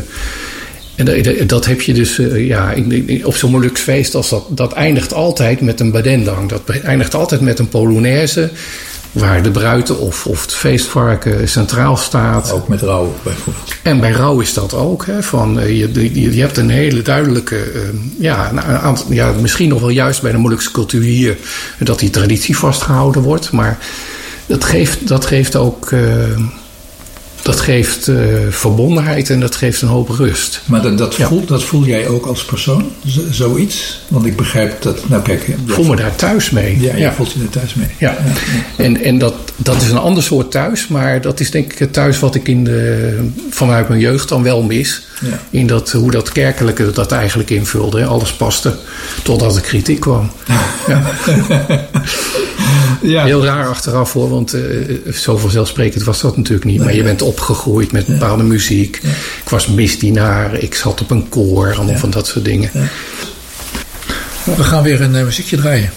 [0.95, 4.15] en dat, heb je dus eh, ja, in- in- op zo'n Molukse feest.
[4.15, 6.49] Als dat, dat eindigt altijd met een badendang.
[6.49, 8.49] Dat eindigt altijd met een polonaise.
[9.11, 12.51] Waar de bruid of, of het feestvarken centraal staat.
[12.51, 13.73] Ook met rouw bijvoorbeeld.
[13.83, 15.05] En bij rouw is dat ook.
[15.05, 17.71] Hè, van, eh, je, je, je hebt een hele duidelijke.
[18.19, 21.37] ja, een aantal, ja, misschien nog wel juist bij de Molukse cultuur hier.
[21.79, 23.51] dat die traditie vastgehouden wordt.
[23.51, 23.77] Maar
[24.47, 25.91] dat geeft, dat geeft ook.
[27.47, 28.15] Eh, dat geeft eh,
[28.49, 30.61] verbondenheid en dat geeft een hoop rust.
[30.65, 31.27] Maar dat, dat, Ja.
[31.27, 33.99] voel, dat voel jij ook als persoon, z- zoiets?
[34.07, 35.47] Want ik begrijp dat, nou kijk...
[35.47, 36.79] Ik voel me daar thuis mee.
[36.79, 37.87] Ja, voelt je er thuis mee.
[37.97, 38.17] Ja,
[38.77, 41.93] en, en dat, dat is een ander soort thuis, maar dat is denk ik het
[41.93, 45.01] thuis wat ik in de, vanuit mijn jeugd dan wel mis.
[45.21, 45.39] Ja.
[45.49, 47.99] In dat, hoe dat kerkelijke dat eigenlijk invulde.
[47.99, 48.05] hè.
[48.05, 48.75] Alles paste
[49.23, 50.31] totdat er kritiek kwam.
[50.87, 51.01] Ja.
[53.01, 53.25] Ja.
[53.25, 54.61] Heel raar achteraf hoor, want eh
[55.13, 56.79] zo vanzelfsprekend was dat natuurlijk niet.
[56.83, 58.99] Maar je bent opgegroeid met bepaalde muziek.
[59.43, 62.69] Ik was misdienaar, ik zat op een koor, allemaal van dat soort dingen.
[64.43, 65.89] We gaan weer een eh, muziekje draaien.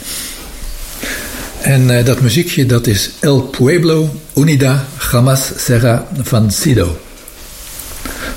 [1.60, 6.98] En eh, dat muziekje dat is El Pueblo Unida Jamás Serra Vencido.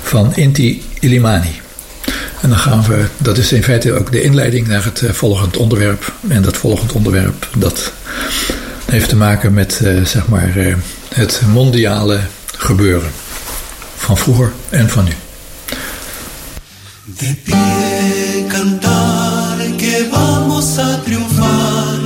[0.02, 1.60] Van Inti Illimani.
[2.40, 5.56] En dan gaan we, dat is in feite ook de inleiding naar het eh, volgend
[5.56, 6.12] onderwerp.
[6.28, 7.92] En dat volgend onderwerp dat
[8.84, 10.76] heeft te maken met zeg maar,
[11.14, 12.20] het mondiale
[12.64, 13.10] gebeuren.
[13.96, 15.12] Van vroeger en van nu.
[17.04, 21.98] De pie cantar que vamos a triunfar,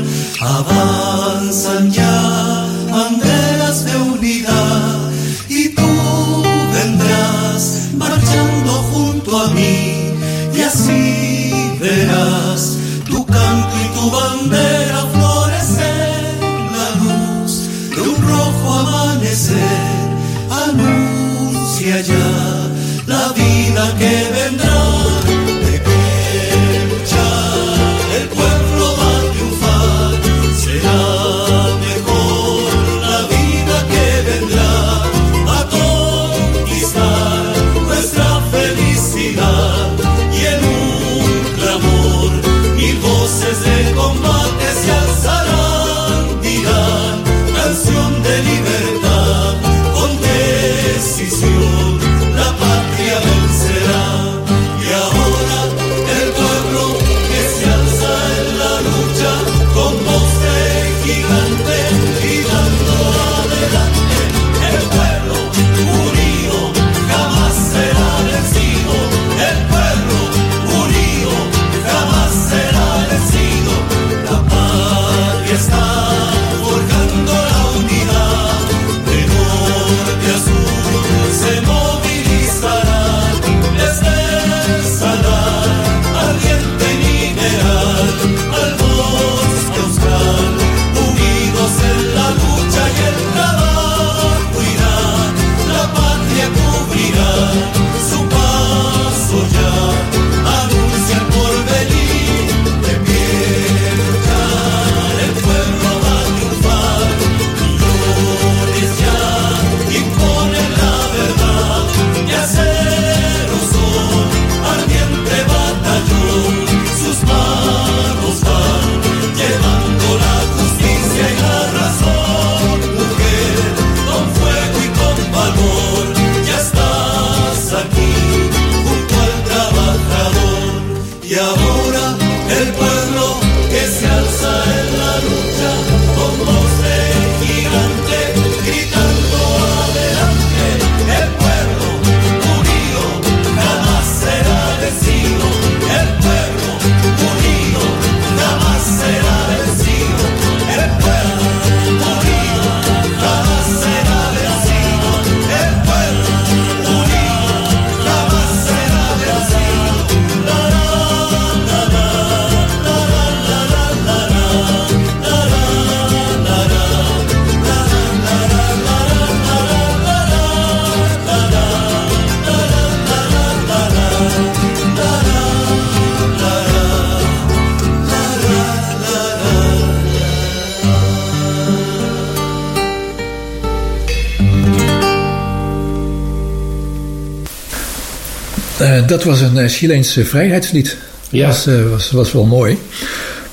[189.09, 190.97] dat was een uh, Chileense vrijheidslied.
[191.31, 191.47] Ja.
[191.47, 192.79] Was, uh, was, was wel mooi.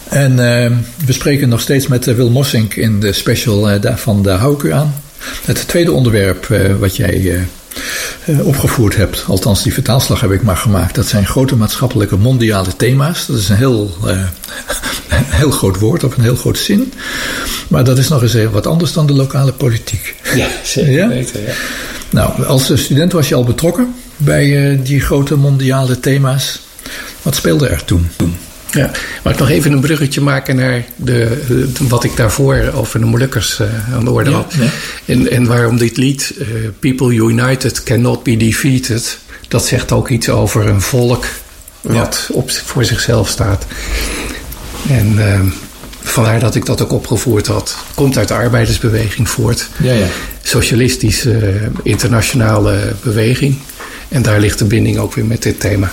[0.10, 0.72] En uh,
[1.06, 4.72] we spreken nog steeds met Wil Mossink in de special van de Hou ik u
[4.72, 4.96] aan.
[5.46, 6.48] Het tweede onderwerp
[6.80, 7.48] wat jij
[8.44, 13.26] opgevoerd hebt, althans die vertaalslag heb ik maar gemaakt, dat zijn grote maatschappelijke mondiale thema's.
[13.26, 13.98] Dat is een heel,
[15.41, 16.94] heel groot woord of een heel groot zin.
[17.68, 20.15] Maar dat is nog eens heel wat anders dan de lokale politiek.
[20.36, 21.08] Ja, zeker ja?
[21.08, 21.41] weten.
[21.41, 21.54] Ja.
[22.10, 26.60] Nou, als student was je al betrokken bij uh, die grote mondiale thema's.
[27.21, 28.08] Wat speelde er toen?
[28.71, 28.91] Ja,
[29.23, 33.06] maar ik nog even een bruggetje maken naar de, de wat ik daarvoor over de
[33.06, 34.54] Molukkers uh, aan de orde ja, had.
[34.58, 34.69] ja.
[35.06, 36.45] En, en waarom dit lied, uh,
[36.80, 41.25] People United Cannot Be Defeated, dat zegt ook iets over een volk
[41.82, 43.66] wat op, voor zichzelf staat.
[44.89, 45.18] En
[46.01, 47.78] vandaar dat ik dat ook opgevoerd had.
[47.93, 49.70] Komt uit de arbeidersbeweging voort.
[49.78, 50.07] Ja, ja.
[50.43, 53.57] Socialistische internationale beweging.
[54.10, 55.91] En daar ligt de binding ook weer met dit thema.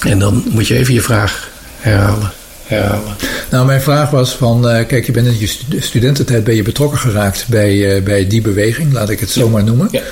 [0.00, 2.30] En dan moet je even je vraag herhalen.
[2.66, 3.16] herhalen.
[3.50, 6.98] Nou, mijn vraag was van, uh, kijk, je bent in je studententijd ben je betrokken
[6.98, 9.88] geraakt bij, uh, bij die beweging, laat ik het zo maar noemen.
[9.90, 10.02] Ja.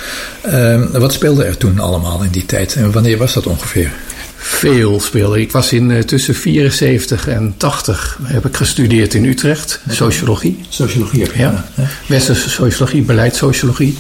[0.77, 3.93] Uh, wat speelde er toen allemaal in die tijd en wanneer was dat ongeveer?
[4.41, 5.41] Veel speelde.
[5.41, 10.61] Ik was in uh, tussen 74 en 80 heb ik gestudeerd in Utrecht, sociologie.
[10.69, 11.65] Sociologie heb je ja.
[11.75, 11.87] ja.
[12.07, 13.99] Westerse sociologie, beleidssociologie.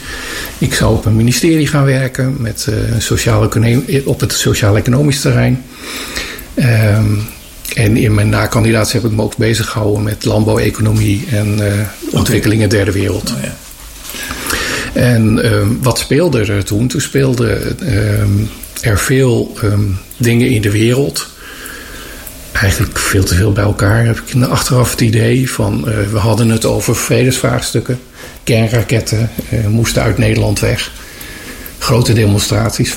[0.58, 5.64] Ik zou op een ministerie gaan werken met, uh, sociale, op het sociaal-economisch terrein.
[6.54, 7.22] Um,
[7.74, 11.72] en in mijn nakandidaat heb ik me ook bezig gehouden met landbouweconomie en uh,
[12.12, 13.32] ontwikkelingen derde wereld.
[13.36, 13.54] Oh, ja.
[14.92, 16.88] En um, wat speelde er toen?
[16.88, 17.74] Toen speelde
[18.20, 21.28] um, er veel um, dingen in de wereld.
[22.52, 24.04] Eigenlijk veel te veel bij elkaar.
[24.04, 28.00] Heb ik achteraf het idee van uh, we hadden het over vredesvraagstukken.
[28.44, 30.90] Kernraketten uh, moesten uit Nederland weg.
[31.78, 32.94] Grote demonstraties,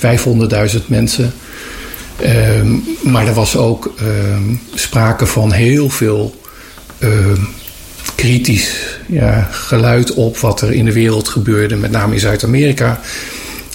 [0.76, 1.34] 500.000 mensen.
[2.58, 6.40] Um, maar er was ook um, sprake van heel veel
[8.16, 13.00] kritisch ja, geluid op wat er in de wereld gebeurde, met name in Zuid-Amerika.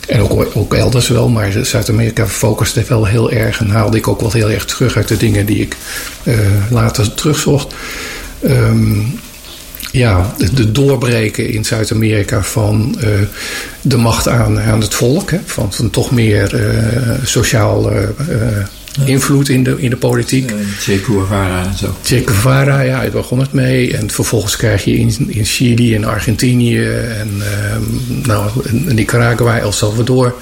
[0.07, 4.21] En ook, ook elders wel, maar Zuid-Amerika focuste wel heel erg en haalde ik ook
[4.21, 5.77] wel heel erg terug uit de dingen die ik
[6.23, 6.35] eh,
[6.71, 7.75] later terugzocht.
[8.41, 9.01] Ehm,
[9.91, 13.09] ja, de, doorbreken in Zuid-Amerika van eh,
[13.83, 17.93] de macht aan, aan het volk, hè, van, van toch meer eh, sociaal
[19.05, 20.53] invloed in de, in de politiek.
[20.79, 21.97] Che Guevara en zo.
[22.03, 23.97] Che Guevara, ja, daar begon het mee.
[23.97, 27.83] En vervolgens krijg je in, in Chili en Argentinië en ehm,
[28.23, 30.35] nou, Nicaragua, El Salvador,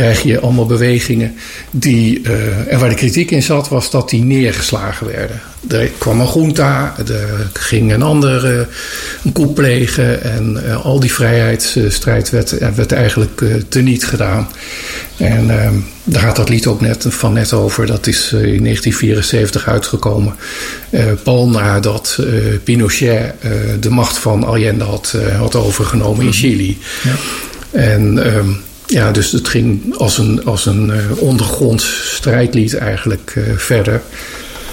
[0.00, 1.34] krijg je allemaal bewegingen
[1.70, 5.40] die, eh, en waar de kritiek in zat, was dat die neergeslagen werden.
[5.68, 8.44] Er kwam een junta, er ging een ander
[9.24, 14.48] een coup plegen en eh, al die vrijheidsstrijd werd, eh, werd eigenlijk teniet gedaan.
[15.16, 15.74] En ehm,
[16.04, 17.86] daar gaat dat lied ook net, van net over.
[17.86, 20.34] Dat is in 1974 uitgekomen.
[21.22, 22.18] Pal nadat
[22.64, 23.34] Pinochet
[23.80, 26.78] de macht van Allende had, had overgenomen in Chili.
[27.70, 28.50] En ehm,
[28.90, 34.02] ja, dus het ging als een, als een eh, ondergronds strijdlied eigenlijk eh, verder.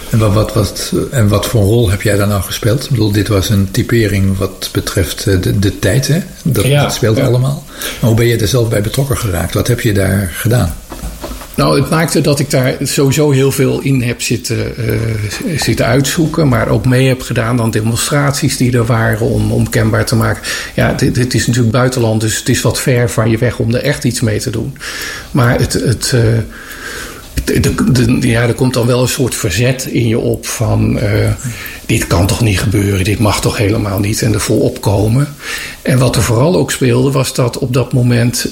[0.09, 2.84] En wat, wat, wat, en wat voor rol heb jij daar nou gespeeld?
[2.84, 6.20] Ik bedoel, dit was een typering wat betreft eh, de, de tijd, hè?
[6.43, 7.26] Dat, Ja, dat speelt ja.
[7.26, 7.63] allemaal.
[7.70, 9.53] Maar hoe ben je er zelf bij betrokken geraakt?
[9.53, 10.76] Wat heb je daar gedaan?
[11.58, 14.99] Nou, het maakte dat ik daar sowieso heel veel in heb zitten, eh,
[15.58, 16.47] zitten uitzoeken.
[16.47, 20.43] Maar ook mee heb gedaan aan demonstraties die er waren om, om kenbaar te maken.
[20.76, 23.82] Ja, dit, is natuurlijk buitenland, dus het is wat ver van je weg om er
[23.84, 24.78] echt iets mee te doen.
[25.32, 25.74] Maar het.
[25.74, 26.22] het eh,
[27.43, 31.32] de, de- ja, er komt dan wel een soort verzet in je op van eh,
[31.86, 35.28] dit kan toch niet gebeuren, dit mag toch helemaal niet en er vol opkomen.
[35.82, 38.47] En wat er vooral ook speelde was dat op dat moment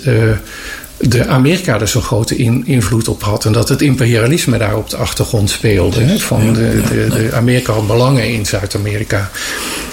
[1.00, 4.90] de Amerika er zo'n grote in- invloed op had en dat het imperialisme daar op
[4.90, 6.02] de achtergrond speelde.
[6.02, 9.30] hè, van de, de, de Amerika had belangen in Zuid-Amerika.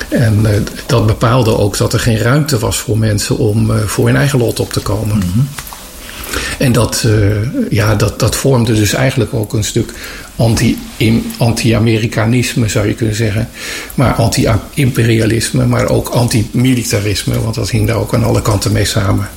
[0.09, 4.07] En eh, dat bepaalde ook dat er geen ruimte was voor mensen om eh, voor
[4.07, 5.23] hun eigen lot op te komen.
[6.59, 9.93] En dat, eh, ja, dat, dat vormde dus eigenlijk ook een stuk
[10.37, 10.79] anti-
[11.39, 13.49] anti-Amerikanisme, zou je kunnen zeggen.
[13.95, 19.29] Maar anti-imperialisme, maar ook anti-militarisme, want dat hing daar ook aan alle kanten mee samen.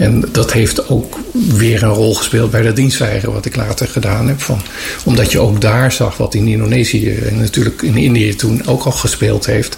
[0.00, 4.28] En dat heeft ook weer een rol gespeeld bij dat dienstweigeren, wat ik later gedaan
[4.28, 4.40] heb.
[4.40, 4.60] Van,
[5.04, 8.92] omdat je ook daar zag wat in Indonesië en natuurlijk in Indië toen ook al
[8.92, 9.76] gespeeld heeft.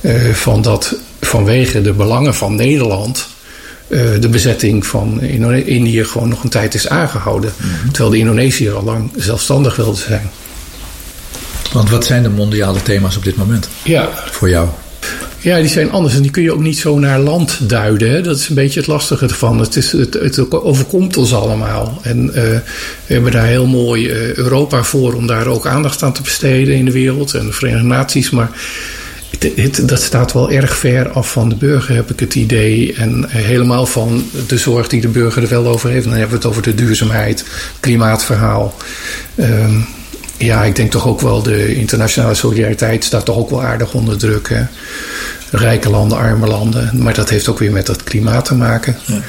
[0.00, 3.26] eh, van dat vanwege de belangen van Nederland
[3.88, 7.52] eh, de bezetting van Indië gewoon nog een tijd is aangehouden.
[7.86, 10.30] Terwijl de Indonesiërs al lang zelfstandig wilden zijn.
[11.72, 14.08] Want wat zijn de mondiale thema's op dit moment Ja.
[14.30, 14.68] voor jou?
[15.46, 18.10] Ja, die zijn anders en die kun je ook niet zo naar land duiden.
[18.10, 18.22] Hè?
[18.22, 19.58] Dat is een beetje het lastige ervan.
[19.58, 22.00] Het, is, het, het overkomt ons allemaal.
[22.02, 22.42] En eh,
[23.06, 26.74] we hebben daar heel mooi eh, Europa voor om daar ook aandacht aan te besteden
[26.74, 28.30] in de wereld en de Verenigde Naties.
[28.30, 28.50] Maar
[29.56, 32.94] het, dat staat wel erg ver af van de burger, heb ik het idee.
[32.94, 36.04] En eh, helemaal van de zorg die de burger er wel over heeft.
[36.04, 37.44] Dan hebben we het over de duurzaamheid,
[37.80, 38.74] klimaatverhaal.
[39.34, 39.80] Ehm,
[40.38, 44.18] ja, ik denk toch ook wel de internationale solidariteit staat toch ook wel aardig onder
[44.18, 44.48] druk.
[44.48, 44.62] Hè?
[45.50, 46.90] Rijke landen, arme landen.
[47.02, 48.96] Maar dat heeft ook weer met dat klimaat te maken.
[49.06, 49.20] We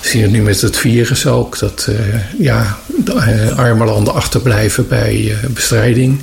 [0.00, 1.58] zien het nu met het virus ook.
[1.58, 1.96] Dat eh,
[2.38, 6.20] ja, de, eh, arme landen achterblijven bij eh, bestrijding.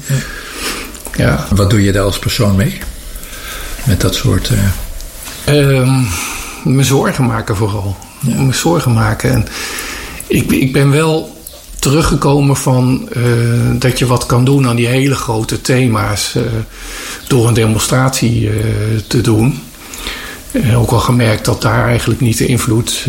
[1.16, 1.46] Ja.
[1.56, 2.78] Wat doe je daar als persoon mee?
[3.84, 4.50] Met dat soort...
[4.50, 4.60] eh,
[5.46, 6.02] Ehm,
[6.64, 7.98] me zorgen maken vooral.
[8.20, 9.32] Me zorgen maken.
[9.32, 9.48] En
[10.28, 11.41] ik, ik ben wel
[11.82, 13.22] teruggekomen van eh,
[13.74, 16.44] dat je wat kan doen aan die hele grote thema's eh,
[17.28, 18.56] door een demonstratie eh,
[19.08, 19.60] te doen.
[20.76, 23.08] Ook al gemerkt dat daar eigenlijk niet de invloed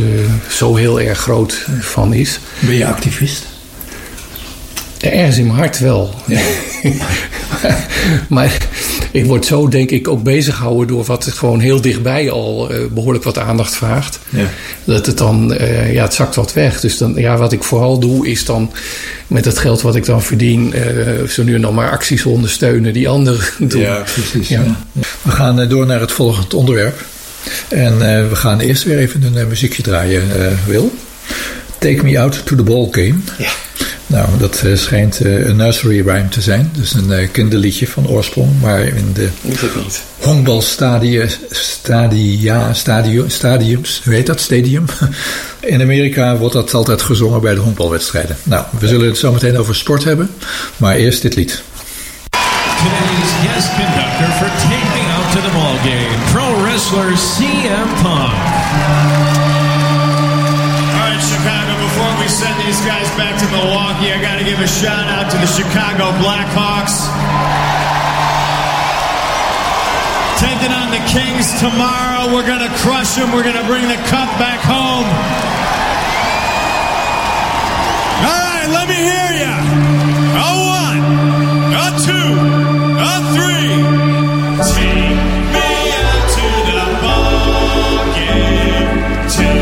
[0.49, 2.41] zo heel erg groot van is.
[2.61, 3.47] Ben je activist?
[4.99, 6.15] Ergens in mijn hart wel.
[8.29, 8.69] maar
[9.13, 12.79] ik word zo denk ik ook bezig gehouden door wat gewoon heel dichtbij al eh,
[12.91, 14.19] behoorlijk wat aandacht vraagt.
[14.29, 14.47] Ja.
[14.85, 16.81] Dat het dan, eh, ja, het zakt wat weg.
[16.81, 18.73] Dus dan, ja, wat ik vooral doe is dan
[19.27, 22.93] met het geld wat ik dan verdien, eh, zo nu en dan maar acties ondersteunen
[22.93, 23.87] die anderen doen.
[24.15, 24.49] precies.
[24.49, 24.63] Ja.
[24.63, 25.03] ja.
[25.23, 27.05] We gaan door naar het volgende onderwerp.
[27.69, 30.95] En eh, we gaan eerst weer even een muziekje draaien, eh, Wil.
[31.79, 33.15] Take Me Out to the Ball Game.
[33.39, 33.51] Ja.
[34.13, 36.71] Nou, dat eh, schijnt eh, een nursery rhyme te zijn.
[36.73, 38.61] Dus een eh, kinderliedje van oorsprong.
[38.61, 39.29] Maar in de
[40.19, 44.85] honkbalstadia, stadia, stadium, stadiums, hoe heet dat, stadium?
[45.61, 48.37] In Amerika wordt dat altijd gezongen bij de honkbalwedstrijden.
[48.43, 50.31] Nou, we zullen het zo meteen over sport hebben.
[50.77, 51.63] Maar eerst dit lied.
[52.31, 58.52] Today's guest conductor for Take Me Out to the Ball Game, pro wrestler CM Punk.
[61.43, 65.11] Chicago, before we send these guys back to Milwaukee, I got to give a shout
[65.11, 67.03] out to the Chicago Blackhawks.
[70.39, 72.31] taking on the Kings tomorrow.
[72.31, 73.33] We're going to crush them.
[73.35, 75.07] We're going to bring the cup back home.
[78.23, 79.55] All right, let me hear you.
[80.47, 81.03] A one,
[81.75, 82.39] a two,
[83.03, 83.83] a three.
[84.79, 85.19] Take
[85.55, 85.75] me
[86.07, 89.62] out to the ball game.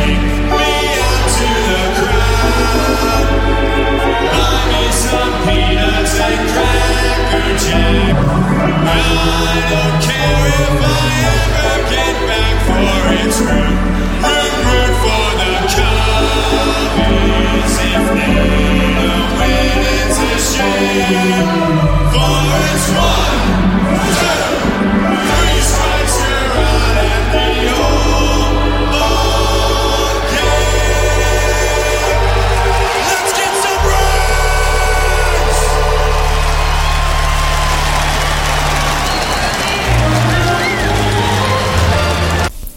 [22.10, 22.36] For
[22.72, 23.40] it's one,
[24.16, 24.40] two,
[25.28, 27.79] three strikes, you're out at the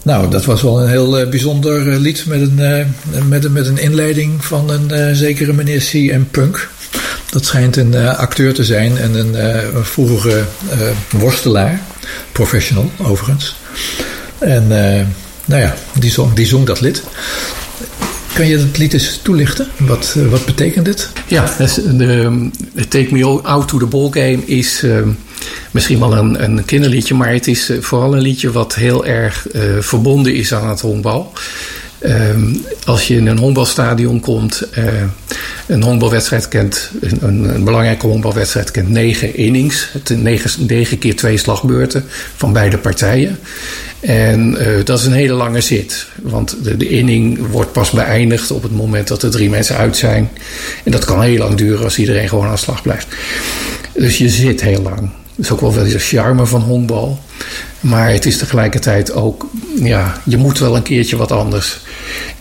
[0.04, 2.86] Nou, dat was wel een heel eh, bijzonder eh, lied met een, eh,
[3.22, 6.68] met, met een inleiding van een zekere meneer CM Punk.
[7.30, 9.34] Dat schijnt een acteur te zijn en een,
[9.76, 10.44] een vroegere
[11.10, 11.80] worstelaar,
[12.32, 13.56] professional overigens.
[14.38, 14.68] En
[15.44, 17.02] nou ja, die zong, die zong dat lied.
[18.34, 19.68] Kan je het lied eens toelichten?
[19.78, 21.10] Wat, wat betekent dit?
[21.26, 21.54] Ja,
[21.96, 22.50] de,
[22.88, 24.98] Take Me Out to the Ball Game is eh,
[25.74, 29.62] misschien wel een, kinderliedje, maar het is eh, vooral een liedje wat heel erg eh,
[29.80, 31.32] verbonden is aan het honkbal.
[31.98, 32.54] Ehm,
[32.84, 34.84] als je in een honkbalstadion komt, eh,
[35.66, 41.16] een honkbalwedstrijd kent, een, een, een belangrijke honkbalwedstrijd kent negen innings, het negen, negen keer
[41.16, 42.04] twee slagbeurten
[42.36, 43.38] van beide partijen.
[44.00, 46.06] En dat is een hele lange zit.
[46.22, 49.96] Want de, de inning wordt pas beëindigd op het moment dat er drie mensen uit
[49.96, 50.30] zijn.
[50.84, 53.06] En dat kan heel lang duren als iedereen gewoon aan de slag blijft.
[53.92, 55.10] Dus je zit heel lang.
[55.36, 57.18] Dat is ook wel wel de charme van honkbal.
[57.80, 59.46] Maar het is tegelijkertijd ook,
[59.82, 61.78] ja, je moet wel een keertje wat anders.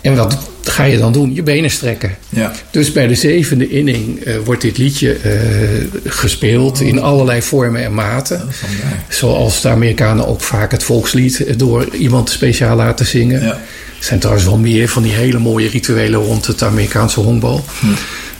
[0.01, 1.35] En wat ga je dan doen?
[1.35, 2.15] Je benen strekken.
[2.29, 2.51] Ja.
[2.71, 5.39] Dus bij de zevende inning eh, wordt dit liedje eh,
[6.05, 8.49] gespeeld in allerlei vormen en maten.
[9.09, 13.41] Zoals de Amerikanen ook vaak het volkslied door iemand speciaal laten zingen.
[13.41, 13.51] Ja.
[13.97, 17.65] Er zijn trouwens wel meer van die hele mooie rituelen rond het Amerikaanse honkbal.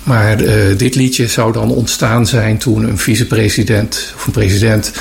[0.03, 4.93] Maar eh, dit liedje zou dan ontstaan zijn toen een vicepresident of een president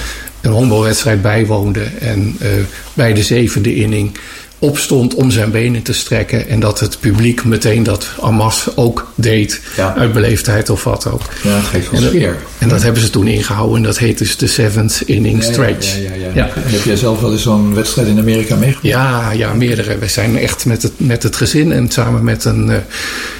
[0.42, 1.82] een honkbalwedstrijd bijwoonde.
[2.00, 2.48] En eh,
[2.94, 4.18] bij de zevende inning
[4.62, 6.48] opstond om zijn benen te strekken.
[6.48, 9.60] En dat het publiek meteen dat masse ook deed.
[9.76, 9.94] Ja.
[9.96, 11.22] Uit beleefdheid of wat ook.
[11.42, 12.36] Ja, geeft wel En dat, sfeer.
[12.58, 13.76] en dat hebben ze toen ingehouden.
[13.76, 15.96] En dat heet dus de seventh inning stretch.
[15.96, 18.86] Ja, ja, ja, heb jij zelf wel eens zo'n wedstrijd in Amerika meegemaakt?
[18.86, 19.98] Ja, ja, meerdere.
[19.98, 22.76] We zijn echt met het, met het gezin en samen met een eh,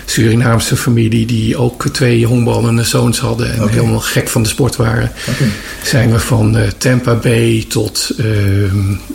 [0.04, 5.12] Surinaamse familie die ook twee honkballende zoons hadden en helemaal gek van de sport waren.
[5.82, 8.26] Zijn we van eh, Tampa Bay tot ehm,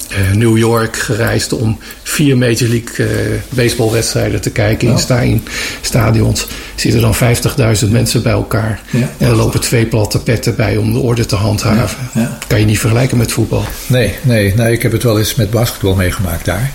[0.10, 3.12] eh, New York gereisd om vier Major League eh,
[3.50, 5.44] baseballwedstrijden te kijken in, sta in
[5.82, 6.48] stadions.
[6.76, 7.16] Zitten dan
[7.86, 8.82] 50.000 mensen bij elkaar.
[8.90, 9.10] Ja.
[9.18, 11.98] En er lopen twee platte petten bij om de orde te handhaven.
[12.14, 12.38] Ja, ja.
[12.48, 13.64] Kan je niet vergelijken met voetbal.
[13.88, 16.72] Nee, nee, nee, ik heb het wel eens met basketbal meegemaakt daar.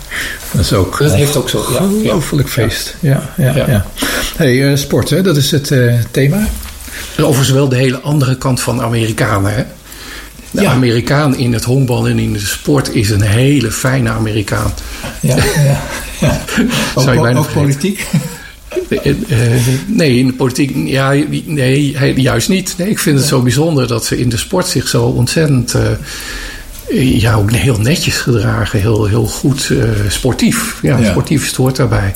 [0.50, 1.84] Dat is ook, Dat heeft ook zo, ja.
[1.84, 2.96] ongelooflijk feest.
[3.00, 3.66] Ja, ja, ja.
[3.68, 3.86] Ja.
[4.36, 5.22] Hey, eh, sport, hè?
[5.22, 6.48] dat is het eh, thema.
[7.18, 9.54] Overigens wel de hele andere kant van de Amerikanen.
[9.54, 9.62] Hè?
[10.53, 10.70] De Ja.
[10.70, 14.72] Amerikaan in het honkbal en in de sport is een hele fijne Amerikaan.
[15.20, 15.36] Ja,
[16.20, 16.40] ja,
[16.94, 18.07] Zou je bijna ook politiek?
[18.88, 22.74] Eh, eh, nee, in de politiek, ja, nee, juist niet.
[22.78, 27.20] Nee, ik vind het zo bijzonder dat ze in de sport zich zo ontzettend, eh,
[27.20, 28.80] ja, ook heel netjes gedragen.
[28.80, 29.78] Heel, heel goed eh,
[30.09, 30.78] sportief.
[30.82, 31.11] Ja, Ja.
[31.11, 32.14] sportief is het woord daarbij.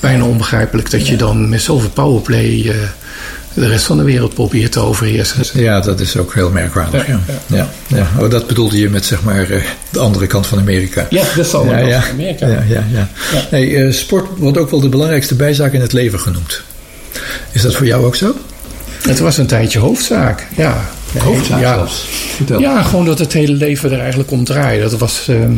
[0.00, 2.74] Bijna onbegrijpelijk dat je dan met zoveel powerplay eh,
[3.54, 5.62] de rest van de wereld probeert te overheersen.
[5.62, 7.06] Ja, dat is ook heel merkwaardig.
[7.06, 7.68] Ja, ja.
[7.86, 11.06] ja, Oh, dat bedoelde je met zeg maar eh, de andere kant van Amerika.
[11.10, 12.00] Ja, dat zal ja, wel ja.
[12.00, 12.46] van Amerika.
[12.46, 13.08] Ja, ja, ja.
[13.50, 16.62] Hey, eh, sport wordt ook wel de belangrijkste bijzaak in het leven genoemd.
[17.52, 18.34] Is dat voor jou ook zo?
[19.02, 20.84] Het was een tijdje hoofdzaak, ja.
[21.18, 21.74] Hoofdzaak ja.
[21.74, 22.06] zelfs.
[22.36, 22.60] Vertel.
[22.60, 24.82] Ja, gewoon dat het hele leven er eigenlijk om draaide.
[24.88, 25.56] Dat was, ehm,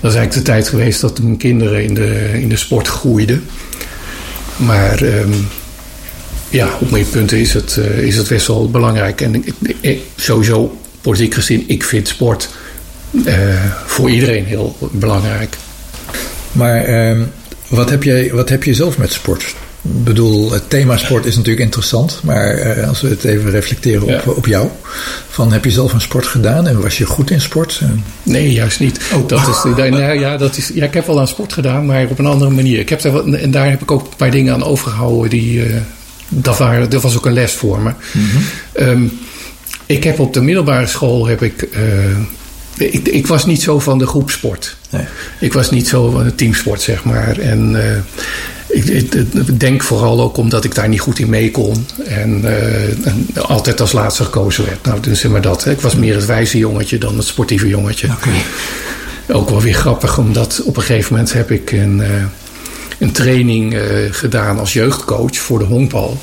[0.00, 3.44] dat is eigenlijk de tijd geweest dat mijn kinderen in de, in de sport groeiden.
[4.56, 5.32] Maar ehm,
[6.50, 9.20] ja, op mijn punten is het, eh, is het best wel belangrijk.
[9.20, 12.48] En ik, ik- sowieso, politiek gezien, ik vind sport
[13.24, 13.36] eh,
[13.86, 15.56] voor iedereen heel belangrijk.
[16.52, 17.20] Maar ehm,
[17.68, 19.42] wat, heb jij, wat heb je zelf met sport?
[19.82, 24.02] Ik bedoel, het thema sport is natuurlijk interessant, maar eh, als we het even reflecteren
[24.02, 24.22] op, Ja.
[24.26, 24.68] op jou.
[25.28, 27.80] Van, heb je zelf een sport gedaan en was je goed in sport?
[28.22, 29.00] Nee, juist niet.
[29.14, 29.28] Oh.
[29.28, 32.18] Dat is, nou ja, dat is, ja, ik heb wel aan sport gedaan, maar op
[32.18, 32.78] een andere manier.
[32.78, 35.30] Ik heb daar, en daar heb ik ook een paar dingen aan overgehouden.
[35.30, 35.62] Die,
[36.28, 37.90] dat, waren, dat was ook een les voor me.
[38.72, 39.02] Ehm,
[39.86, 43.98] ik heb op de middelbare school heb ik, eh, ik, ik was niet zo van
[43.98, 44.76] de groepsport.
[44.90, 45.04] Nee.
[45.40, 47.38] Ik was niet zo van de teamsport, zeg maar.
[47.38, 47.96] En eh,
[48.68, 49.14] ik, ik-
[49.46, 51.86] ik denk vooral ook omdat ik daar niet goed in mee kon.
[52.06, 54.84] En, eh, en altijd als laatste gekozen werd.
[54.84, 55.64] Nou, dus zeg maar dat.
[55.64, 55.70] Hè.
[55.70, 58.08] Ik was meer het wijze jongetje dan het sportieve jongetje.
[59.28, 62.02] Ook wel weer grappig, omdat op een gegeven moment heb ik een,
[62.98, 66.18] een training eh, gedaan als jeugdcoach voor de honkbal.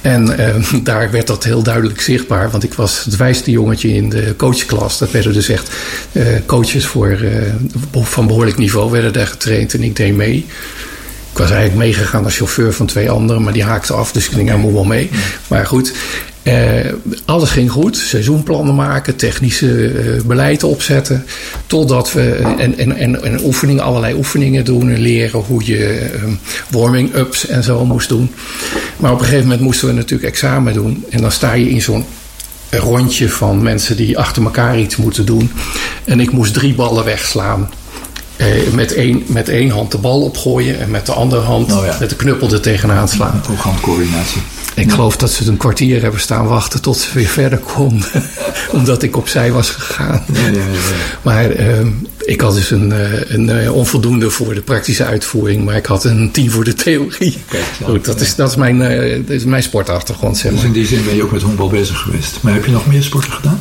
[0.00, 4.08] En eh, daar werd dat heel duidelijk zichtbaar, want ik was het wijste jongetje in
[4.08, 4.98] de coachklas.
[4.98, 5.70] Dat werden dus echt
[6.12, 7.18] eh, coaches voor,
[7.92, 10.46] van behoorlijk niveau werden daar getraind en ik deed mee.
[11.32, 14.32] Ik was eigenlijk meegegaan als chauffeur van twee anderen, maar die haakte af, dus ik
[14.32, 15.10] ging helemaal wel mee.
[15.48, 15.92] Maar goed,
[16.44, 16.92] eh,
[17.24, 17.96] alles ging goed.
[17.96, 21.24] Seizoenplannen maken, technische eh, beleid opzetten.
[21.66, 26.22] Totdat we en, en, en, en oefeningen, allerlei oefeningen doen en leren hoe je eh,
[26.70, 28.30] warming-ups en zo moest doen.
[28.96, 31.04] Maar op een gegeven moment moesten we natuurlijk examen doen.
[31.10, 32.04] En dan sta je in zo'n
[32.70, 35.50] rondje van mensen die achter elkaar iets moeten doen.
[36.04, 37.70] En ik moest drie ballen wegslaan.
[38.36, 41.84] Eh, met, één, met één hand de bal opgooien en met de andere hand Oh
[41.84, 41.96] ja.
[42.00, 43.42] met de knuppel er tegenaan slaan.
[43.50, 44.40] Ooghandcoördinatie.
[44.74, 48.08] Ik geloof dat ze een kwartier hebben staan wachten tot ze weer verder konden.
[48.72, 50.24] Omdat ik opzij was gegaan.
[50.32, 50.68] Ja, ja, ja, ja.
[51.22, 55.64] Maar ehm, ik had dus een, eh, een eh, onvoldoende voor de praktische uitvoering.
[55.64, 57.36] Maar ik had een 10 voor de theorie.
[57.84, 60.68] Goed, dat, is, dat, is mijn, eh, dat is mijn sportachtergrond, zeg Dus maar.
[60.68, 62.36] in die zin ben je ook met honkbal bezig geweest.
[62.40, 63.60] Maar heb je nog meer sporten gedaan?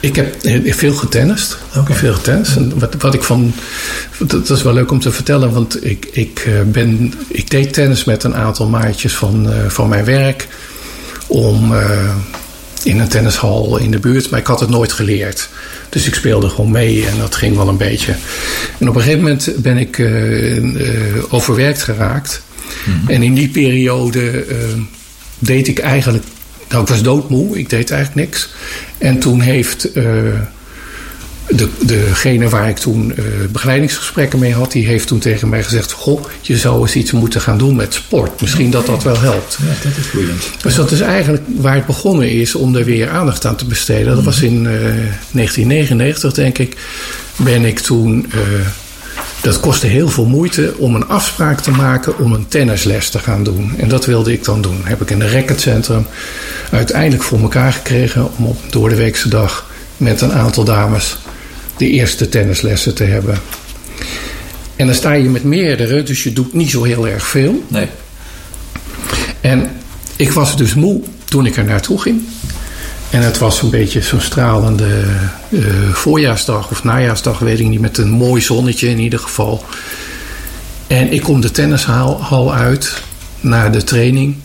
[0.00, 1.58] Ik heb veel getennist.
[1.76, 1.94] Oké.
[1.94, 2.56] Veel getennist.
[2.56, 3.52] En wat, wat ik van.
[4.18, 8.04] Dat, is wel leuk om te vertellen, want ik, ik, eh, ben, ik deed tennis
[8.04, 10.48] met een aantal maatjes van, eh, van mijn werk.
[11.26, 12.14] Om eh,
[12.82, 15.48] in een tennishal in de buurt, maar ik had het nooit geleerd.
[15.88, 18.14] Dus ik speelde gewoon mee en dat ging wel een beetje.
[18.78, 20.62] En op een gegeven moment ben ik eh,
[21.28, 22.42] overwerkt geraakt.
[23.06, 24.44] En in die periode
[25.38, 26.24] deed ik eigenlijk.
[26.70, 28.48] Nou, ik was doodmoe, ik deed eigenlijk niks.
[28.98, 30.04] En toen heeft eh,
[31.48, 35.92] de, degene waar ik toen eh, begeleidingsgesprekken mee had, die heeft toen tegen mij gezegd:
[35.92, 38.40] Goh, je zou eens iets moeten gaan doen met sport.
[38.40, 39.58] Misschien dat dat wel helpt.
[39.60, 40.50] Ja, dat is boeiend.
[40.62, 44.14] Dus dat is eigenlijk waar het begonnen is om er weer aandacht aan te besteden.
[44.14, 46.76] Dat was in eh, 1999, denk ik.
[47.36, 48.26] Ben ik toen.
[49.40, 53.44] Dat kostte heel veel moeite om een afspraak te maken om een tennisles te gaan
[53.44, 53.74] doen.
[53.76, 54.80] En dat wilde ik dan doen.
[54.84, 56.06] Heb ik in een racketcentrum
[56.70, 61.16] uiteindelijk voor elkaar gekregen om op door de weekse dag met een aantal dames
[61.76, 63.38] de eerste tennislessen te hebben.
[64.76, 67.64] En dan sta je met meerdere, dus je doet niet zo heel erg veel.
[67.68, 67.88] Nee.
[69.40, 69.70] En
[70.16, 72.22] ik was dus moe toen ik er naartoe ging.
[73.10, 75.02] En het was een beetje zo'n stralende
[75.50, 75.60] eh,
[75.92, 79.64] voorjaarsdag of najaarsdag, weet ik niet, met een mooi zonnetje in ieder geval.
[80.86, 83.02] En ik kom de tennishal hal uit
[83.40, 84.36] naar de training.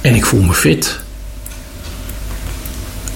[0.00, 0.98] En ik voel me fit.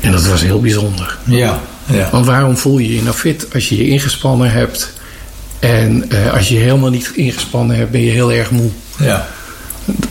[0.00, 1.18] En dat was heel bijzonder.
[1.24, 2.08] Ja, ja.
[2.10, 4.92] Want waarom voel je je nou fit als je je ingespannen hebt?
[5.58, 8.70] En eh, als je je helemaal niet ingespannen hebt, ben je heel erg moe.
[8.98, 9.28] ja.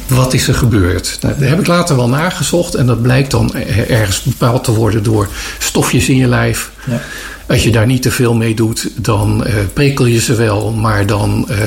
[0.07, 1.17] Wat is er gebeurd?
[1.21, 4.71] Nou, dat heb ik later wel nagezocht en dat blijkt dan er- ergens bepaald te
[4.74, 5.28] worden door
[5.59, 6.71] stofjes in je lijf.
[6.89, 7.01] Ja.
[7.47, 11.05] Als je daar niet te veel mee doet, dan eh prikkel je ze wel, maar
[11.05, 11.57] dan eh,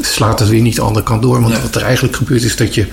[0.00, 1.40] slaat het weer niet de andere kant door.
[1.40, 1.60] Want Ja.
[1.60, 2.86] wat er eigenlijk gebeurt is dat je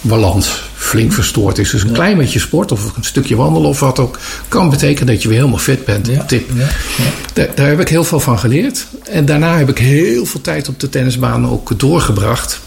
[0.00, 1.70] balans flink verstoord is.
[1.70, 5.22] Dus een klein beetje sport of een stukje wandelen of wat ook, kan betekenen dat
[5.22, 6.06] je weer helemaal fit bent.
[6.06, 6.50] Ja, Tip.
[6.56, 6.66] ja,
[7.32, 8.86] Daar, daar heb ik heel veel van geleerd.
[9.10, 12.60] En daarna heb ik heel veel tijd op de tennisbaan ook doorgebracht.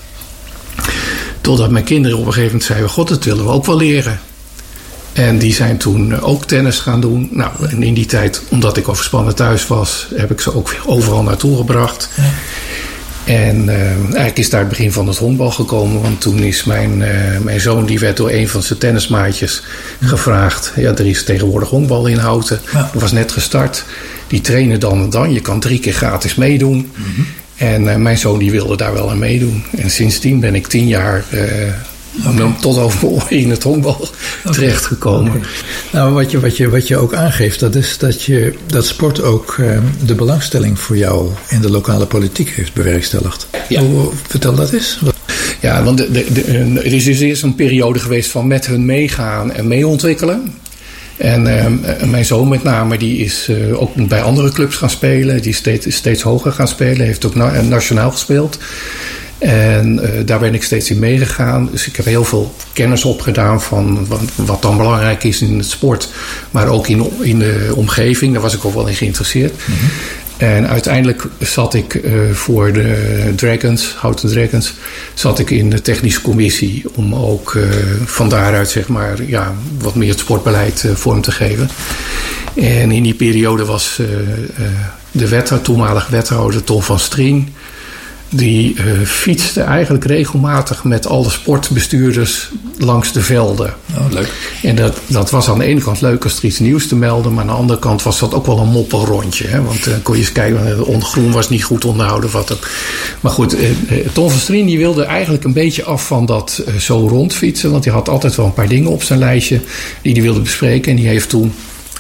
[1.44, 4.20] Totdat mijn kinderen op een gegeven moment zeiden: God, dat willen we ook wel leren.
[5.14, 7.30] En die zijn toen eh, ook tennis gaan doen.
[7.32, 11.24] Nou, en in die tijd, omdat ik overspannen thuis was, heb ik ze ook overal
[11.24, 12.10] naartoe gebracht.
[13.24, 16.02] En eh, eigenlijk is daar het begin van het honkbal gekomen.
[16.02, 19.64] Want toen is mijn, eh, mijn zoon, die werd door een van zijn tennismaatjes
[20.02, 20.74] gevraagd.
[20.76, 22.62] Ja, er is tegenwoordig honkbal in Houten.
[22.72, 22.90] Ja.
[22.94, 23.86] Dat was net gestart.
[24.28, 25.34] Die trainen dan en dan.
[25.34, 26.92] Je kan drie keer gratis meedoen.
[26.96, 27.22] Mhm.
[27.64, 29.64] En eh, mijn zoon die wilde daar wel aan meedoen.
[29.78, 31.42] En sindsdien ben ik tien jaar eh,
[32.62, 34.08] tot over mijn in het honkbal
[34.52, 35.42] terechtgekomen.
[35.92, 39.22] Nou, wat je, wat, je, wat je ook aangeeft, dat is dat, je, dat sport
[39.22, 43.48] ook eh, de belangstelling voor jou in de lokale politiek heeft bewerkstelligd.
[43.70, 43.82] Ja.
[43.82, 45.00] Hoe, vertel dat eens.
[45.62, 48.86] Ja, want de, de, de- er is dus eerst een periode geweest van met hun
[48.86, 50.54] meegaan en meeontwikkelen.
[51.18, 55.42] En ehm, mijn zoon met name, die is eh, ook bij andere clubs gaan spelen.
[55.42, 57.06] Die is steeds, steeds hoger gaan spelen.
[57.06, 58.58] Heeft ook na- nationaal gespeeld.
[59.38, 61.70] En eh, daar ben ik steeds in meegegaan.
[61.72, 66.10] Dus ik heb heel veel kennis opgedaan van wat, dan belangrijk is in het sport.
[66.52, 68.34] Maar ook in, in de omgeving.
[68.34, 69.54] Daar was ik ook wel in geïnteresseerd.
[70.38, 74.74] En uiteindelijk zat ik eh, voor de Dragons, Houten Dragons,
[75.14, 77.64] zat ik in de technische commissie om ook eh,
[78.06, 81.70] van daaruit zeg maar ja, wat meer het sportbeleid eh, vorm te geven.
[82.56, 84.00] En in die periode was
[85.12, 87.54] de wethouder, toenmalig wethouder Tom van Strien...
[88.36, 93.74] die eh, fietste eigenlijk regelmatig met alle sportbestuurders langs de velden.
[93.98, 94.32] Oh, leuk.
[94.64, 97.34] En dat, dat was aan de ene kant leuk als er iets nieuws te melden...
[97.34, 99.48] maar aan de andere kant was dat ook wel een moppelrondje.
[99.48, 99.62] Hè?
[99.62, 102.32] Want dan kon je eens kijken, de ondergroen was niet goed onderhouden.
[102.32, 102.68] Wat ook.
[103.22, 106.64] Maar goed, eh, eh, Tom van Strien die wilde eigenlijk een beetje af van dat
[106.66, 107.72] eh, zo rondfietsen...
[107.72, 109.62] want hij had altijd wel een paar dingen op zijn lijstje
[110.02, 110.92] die hij wilde bespreken.
[110.92, 111.54] En die heeft toen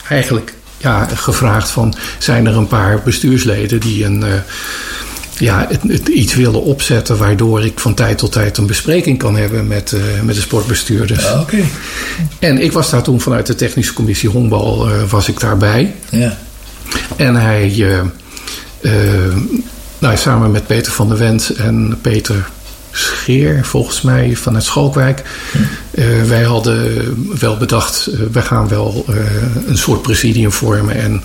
[0.09, 1.93] eigenlijk ja, gevraagd van...
[2.17, 4.23] zijn er een paar bestuursleden die een...
[5.37, 9.35] ja, het, het iets willen opzetten waardoor ik van tijd tot tijd een bespreking kan
[9.35, 11.23] hebben met, eh, met de sportbestuurders.
[11.23, 11.63] Ja, Oké.
[12.39, 15.93] En ik was daar toen vanuit de technische commissie honkbal eh, was ik daarbij.
[16.09, 16.37] Ja.
[17.15, 17.85] En hij,
[18.81, 18.91] eh,
[19.99, 22.49] nou, samen met Peter van der Went en Peter
[22.91, 25.21] Scheer, volgens mij, vanuit Schalkwijk.
[25.91, 29.05] eh, wij hadden wel bedacht, we gaan wel
[29.67, 31.23] een soort presidium vormen en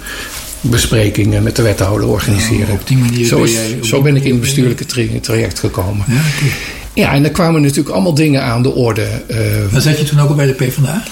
[0.60, 2.70] besprekingen met de wethouder organiseren.
[2.70, 6.04] Op die manier zo, ben jij- zo ben ik in het bestuurlijke tra- traject gekomen.
[6.08, 6.20] Ja.
[6.94, 9.02] Ja, en er kwamen natuurlijk allemaal dingen aan de orde.
[9.26, 9.36] eh,
[9.70, 11.02] Maar zat je toen ook al bij de PvdA?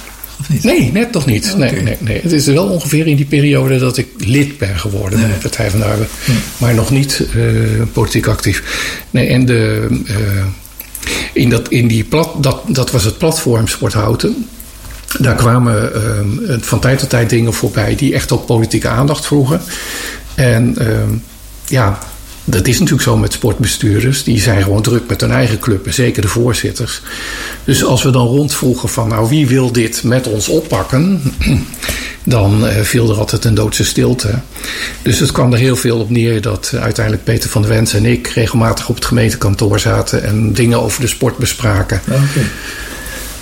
[0.40, 0.64] Of niet?
[0.64, 1.55] Nee, net nog niet.
[1.57, 2.20] Nee, nee, nee.
[2.22, 5.70] Het is wel ongeveer in die periode dat ik lid ben geworden van de Partij
[5.70, 6.09] van de Arbeid.
[6.59, 7.42] Maar nog niet eh,
[7.92, 8.62] politiek actief.
[9.11, 10.14] Nee, en de, eh,
[11.32, 14.47] in, dat, in die plat, dat, dat was het platform Sporthouten.
[15.18, 19.61] Daar kwamen ehm, van tijd tot tijd dingen voorbij die echt ook politieke aandacht vroegen.
[20.34, 21.11] En ehm,
[21.64, 21.98] ja,
[22.48, 24.24] dat is natuurlijk zo met sportbestuurders.
[24.24, 25.86] Die zijn gewoon druk met hun eigen club.
[25.86, 27.02] En zeker de voorzitters.
[27.64, 31.22] Dus als we dan rondvroegen van nou wie wil dit met ons oppakken.
[32.28, 34.34] Dan eh, viel er altijd een doodse stilte.
[35.02, 37.92] Dus het kwam er heel veel op neer dat eh, uiteindelijk Peter van der Wens
[37.94, 42.00] en ik regelmatig op het gemeentekantoor zaten en dingen over de sport bespraken.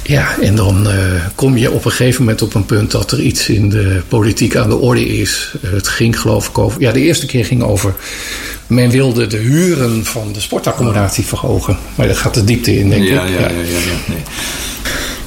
[0.07, 0.97] Ja, en dan eh,
[1.35, 4.57] kom je op een gegeven moment op een punt dat er iets in de politiek
[4.57, 5.55] aan de orde is.
[5.63, 6.81] Eh, het ging geloof ik over.
[6.81, 7.95] Ja, de eerste keer ging over.
[8.67, 11.79] Men wilde de huren van de sportaccommodatie verhogen.
[11.95, 13.09] Maar dat gaat de diepte in, denk ik.
[13.09, 14.23] Ja, ja, ja, ja, ja, nee.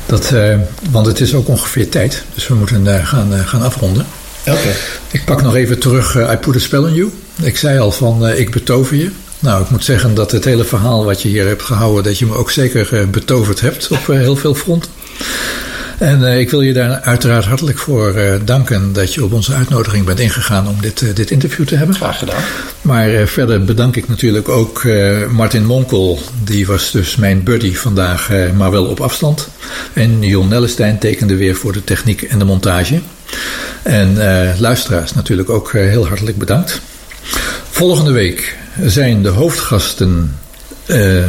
[0.05, 0.57] Dat, eh,
[0.91, 4.05] want het is ook ongeveer tijd, dus we moeten eh, gaan, gaan afronden.
[4.45, 4.75] Oké.
[5.11, 7.11] Ik pak nog even terug I Put a Spell on You.
[7.41, 9.11] Ik zei al van eh, ik betover je.
[9.39, 12.25] Nou, ik moet zeggen dat het hele verhaal wat je hier hebt gehouden, dat je
[12.25, 14.91] me ook zeker eh, betoverd hebt op eh, heel veel fronten.
[15.97, 18.15] En eh, ik wil je daar uiteraard hartelijk voor
[18.45, 21.95] danken dat je op onze uitnodiging bent ingegaan om dit, dit interview te hebben.
[21.95, 22.41] Graag gedaan.
[22.81, 24.83] Maar verder bedank ik natuurlijk ook
[25.31, 26.19] Martin Monkel.
[26.43, 29.47] Die was dus mijn buddy vandaag, maar wel op afstand.
[29.93, 33.01] En Jon Nellestein tekende weer voor de techniek en de montage.
[33.83, 34.17] En
[34.59, 36.81] luisteraars natuurlijk ook heel hartelijk bedankt.
[37.69, 38.55] Volgende week
[38.85, 40.37] zijn de hoofdgasten
[40.85, 41.25] eh,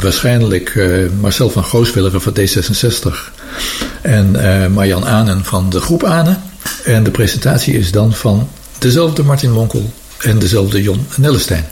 [0.00, 0.88] waarschijnlijk eh,
[1.20, 3.14] Marcel van Gooswilligen van D66
[4.02, 6.42] en eh, Marjan Anen van de groep Anen.
[6.84, 11.64] En de presentatie is dan van dezelfde Martin Monkel en dezelfde Jon Nellestein.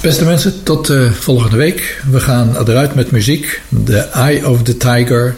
[0.00, 2.02] Beste mensen, tot eh, volgende week.
[2.10, 3.62] We gaan eruit met muziek.
[3.84, 5.36] The Eye of the Tiger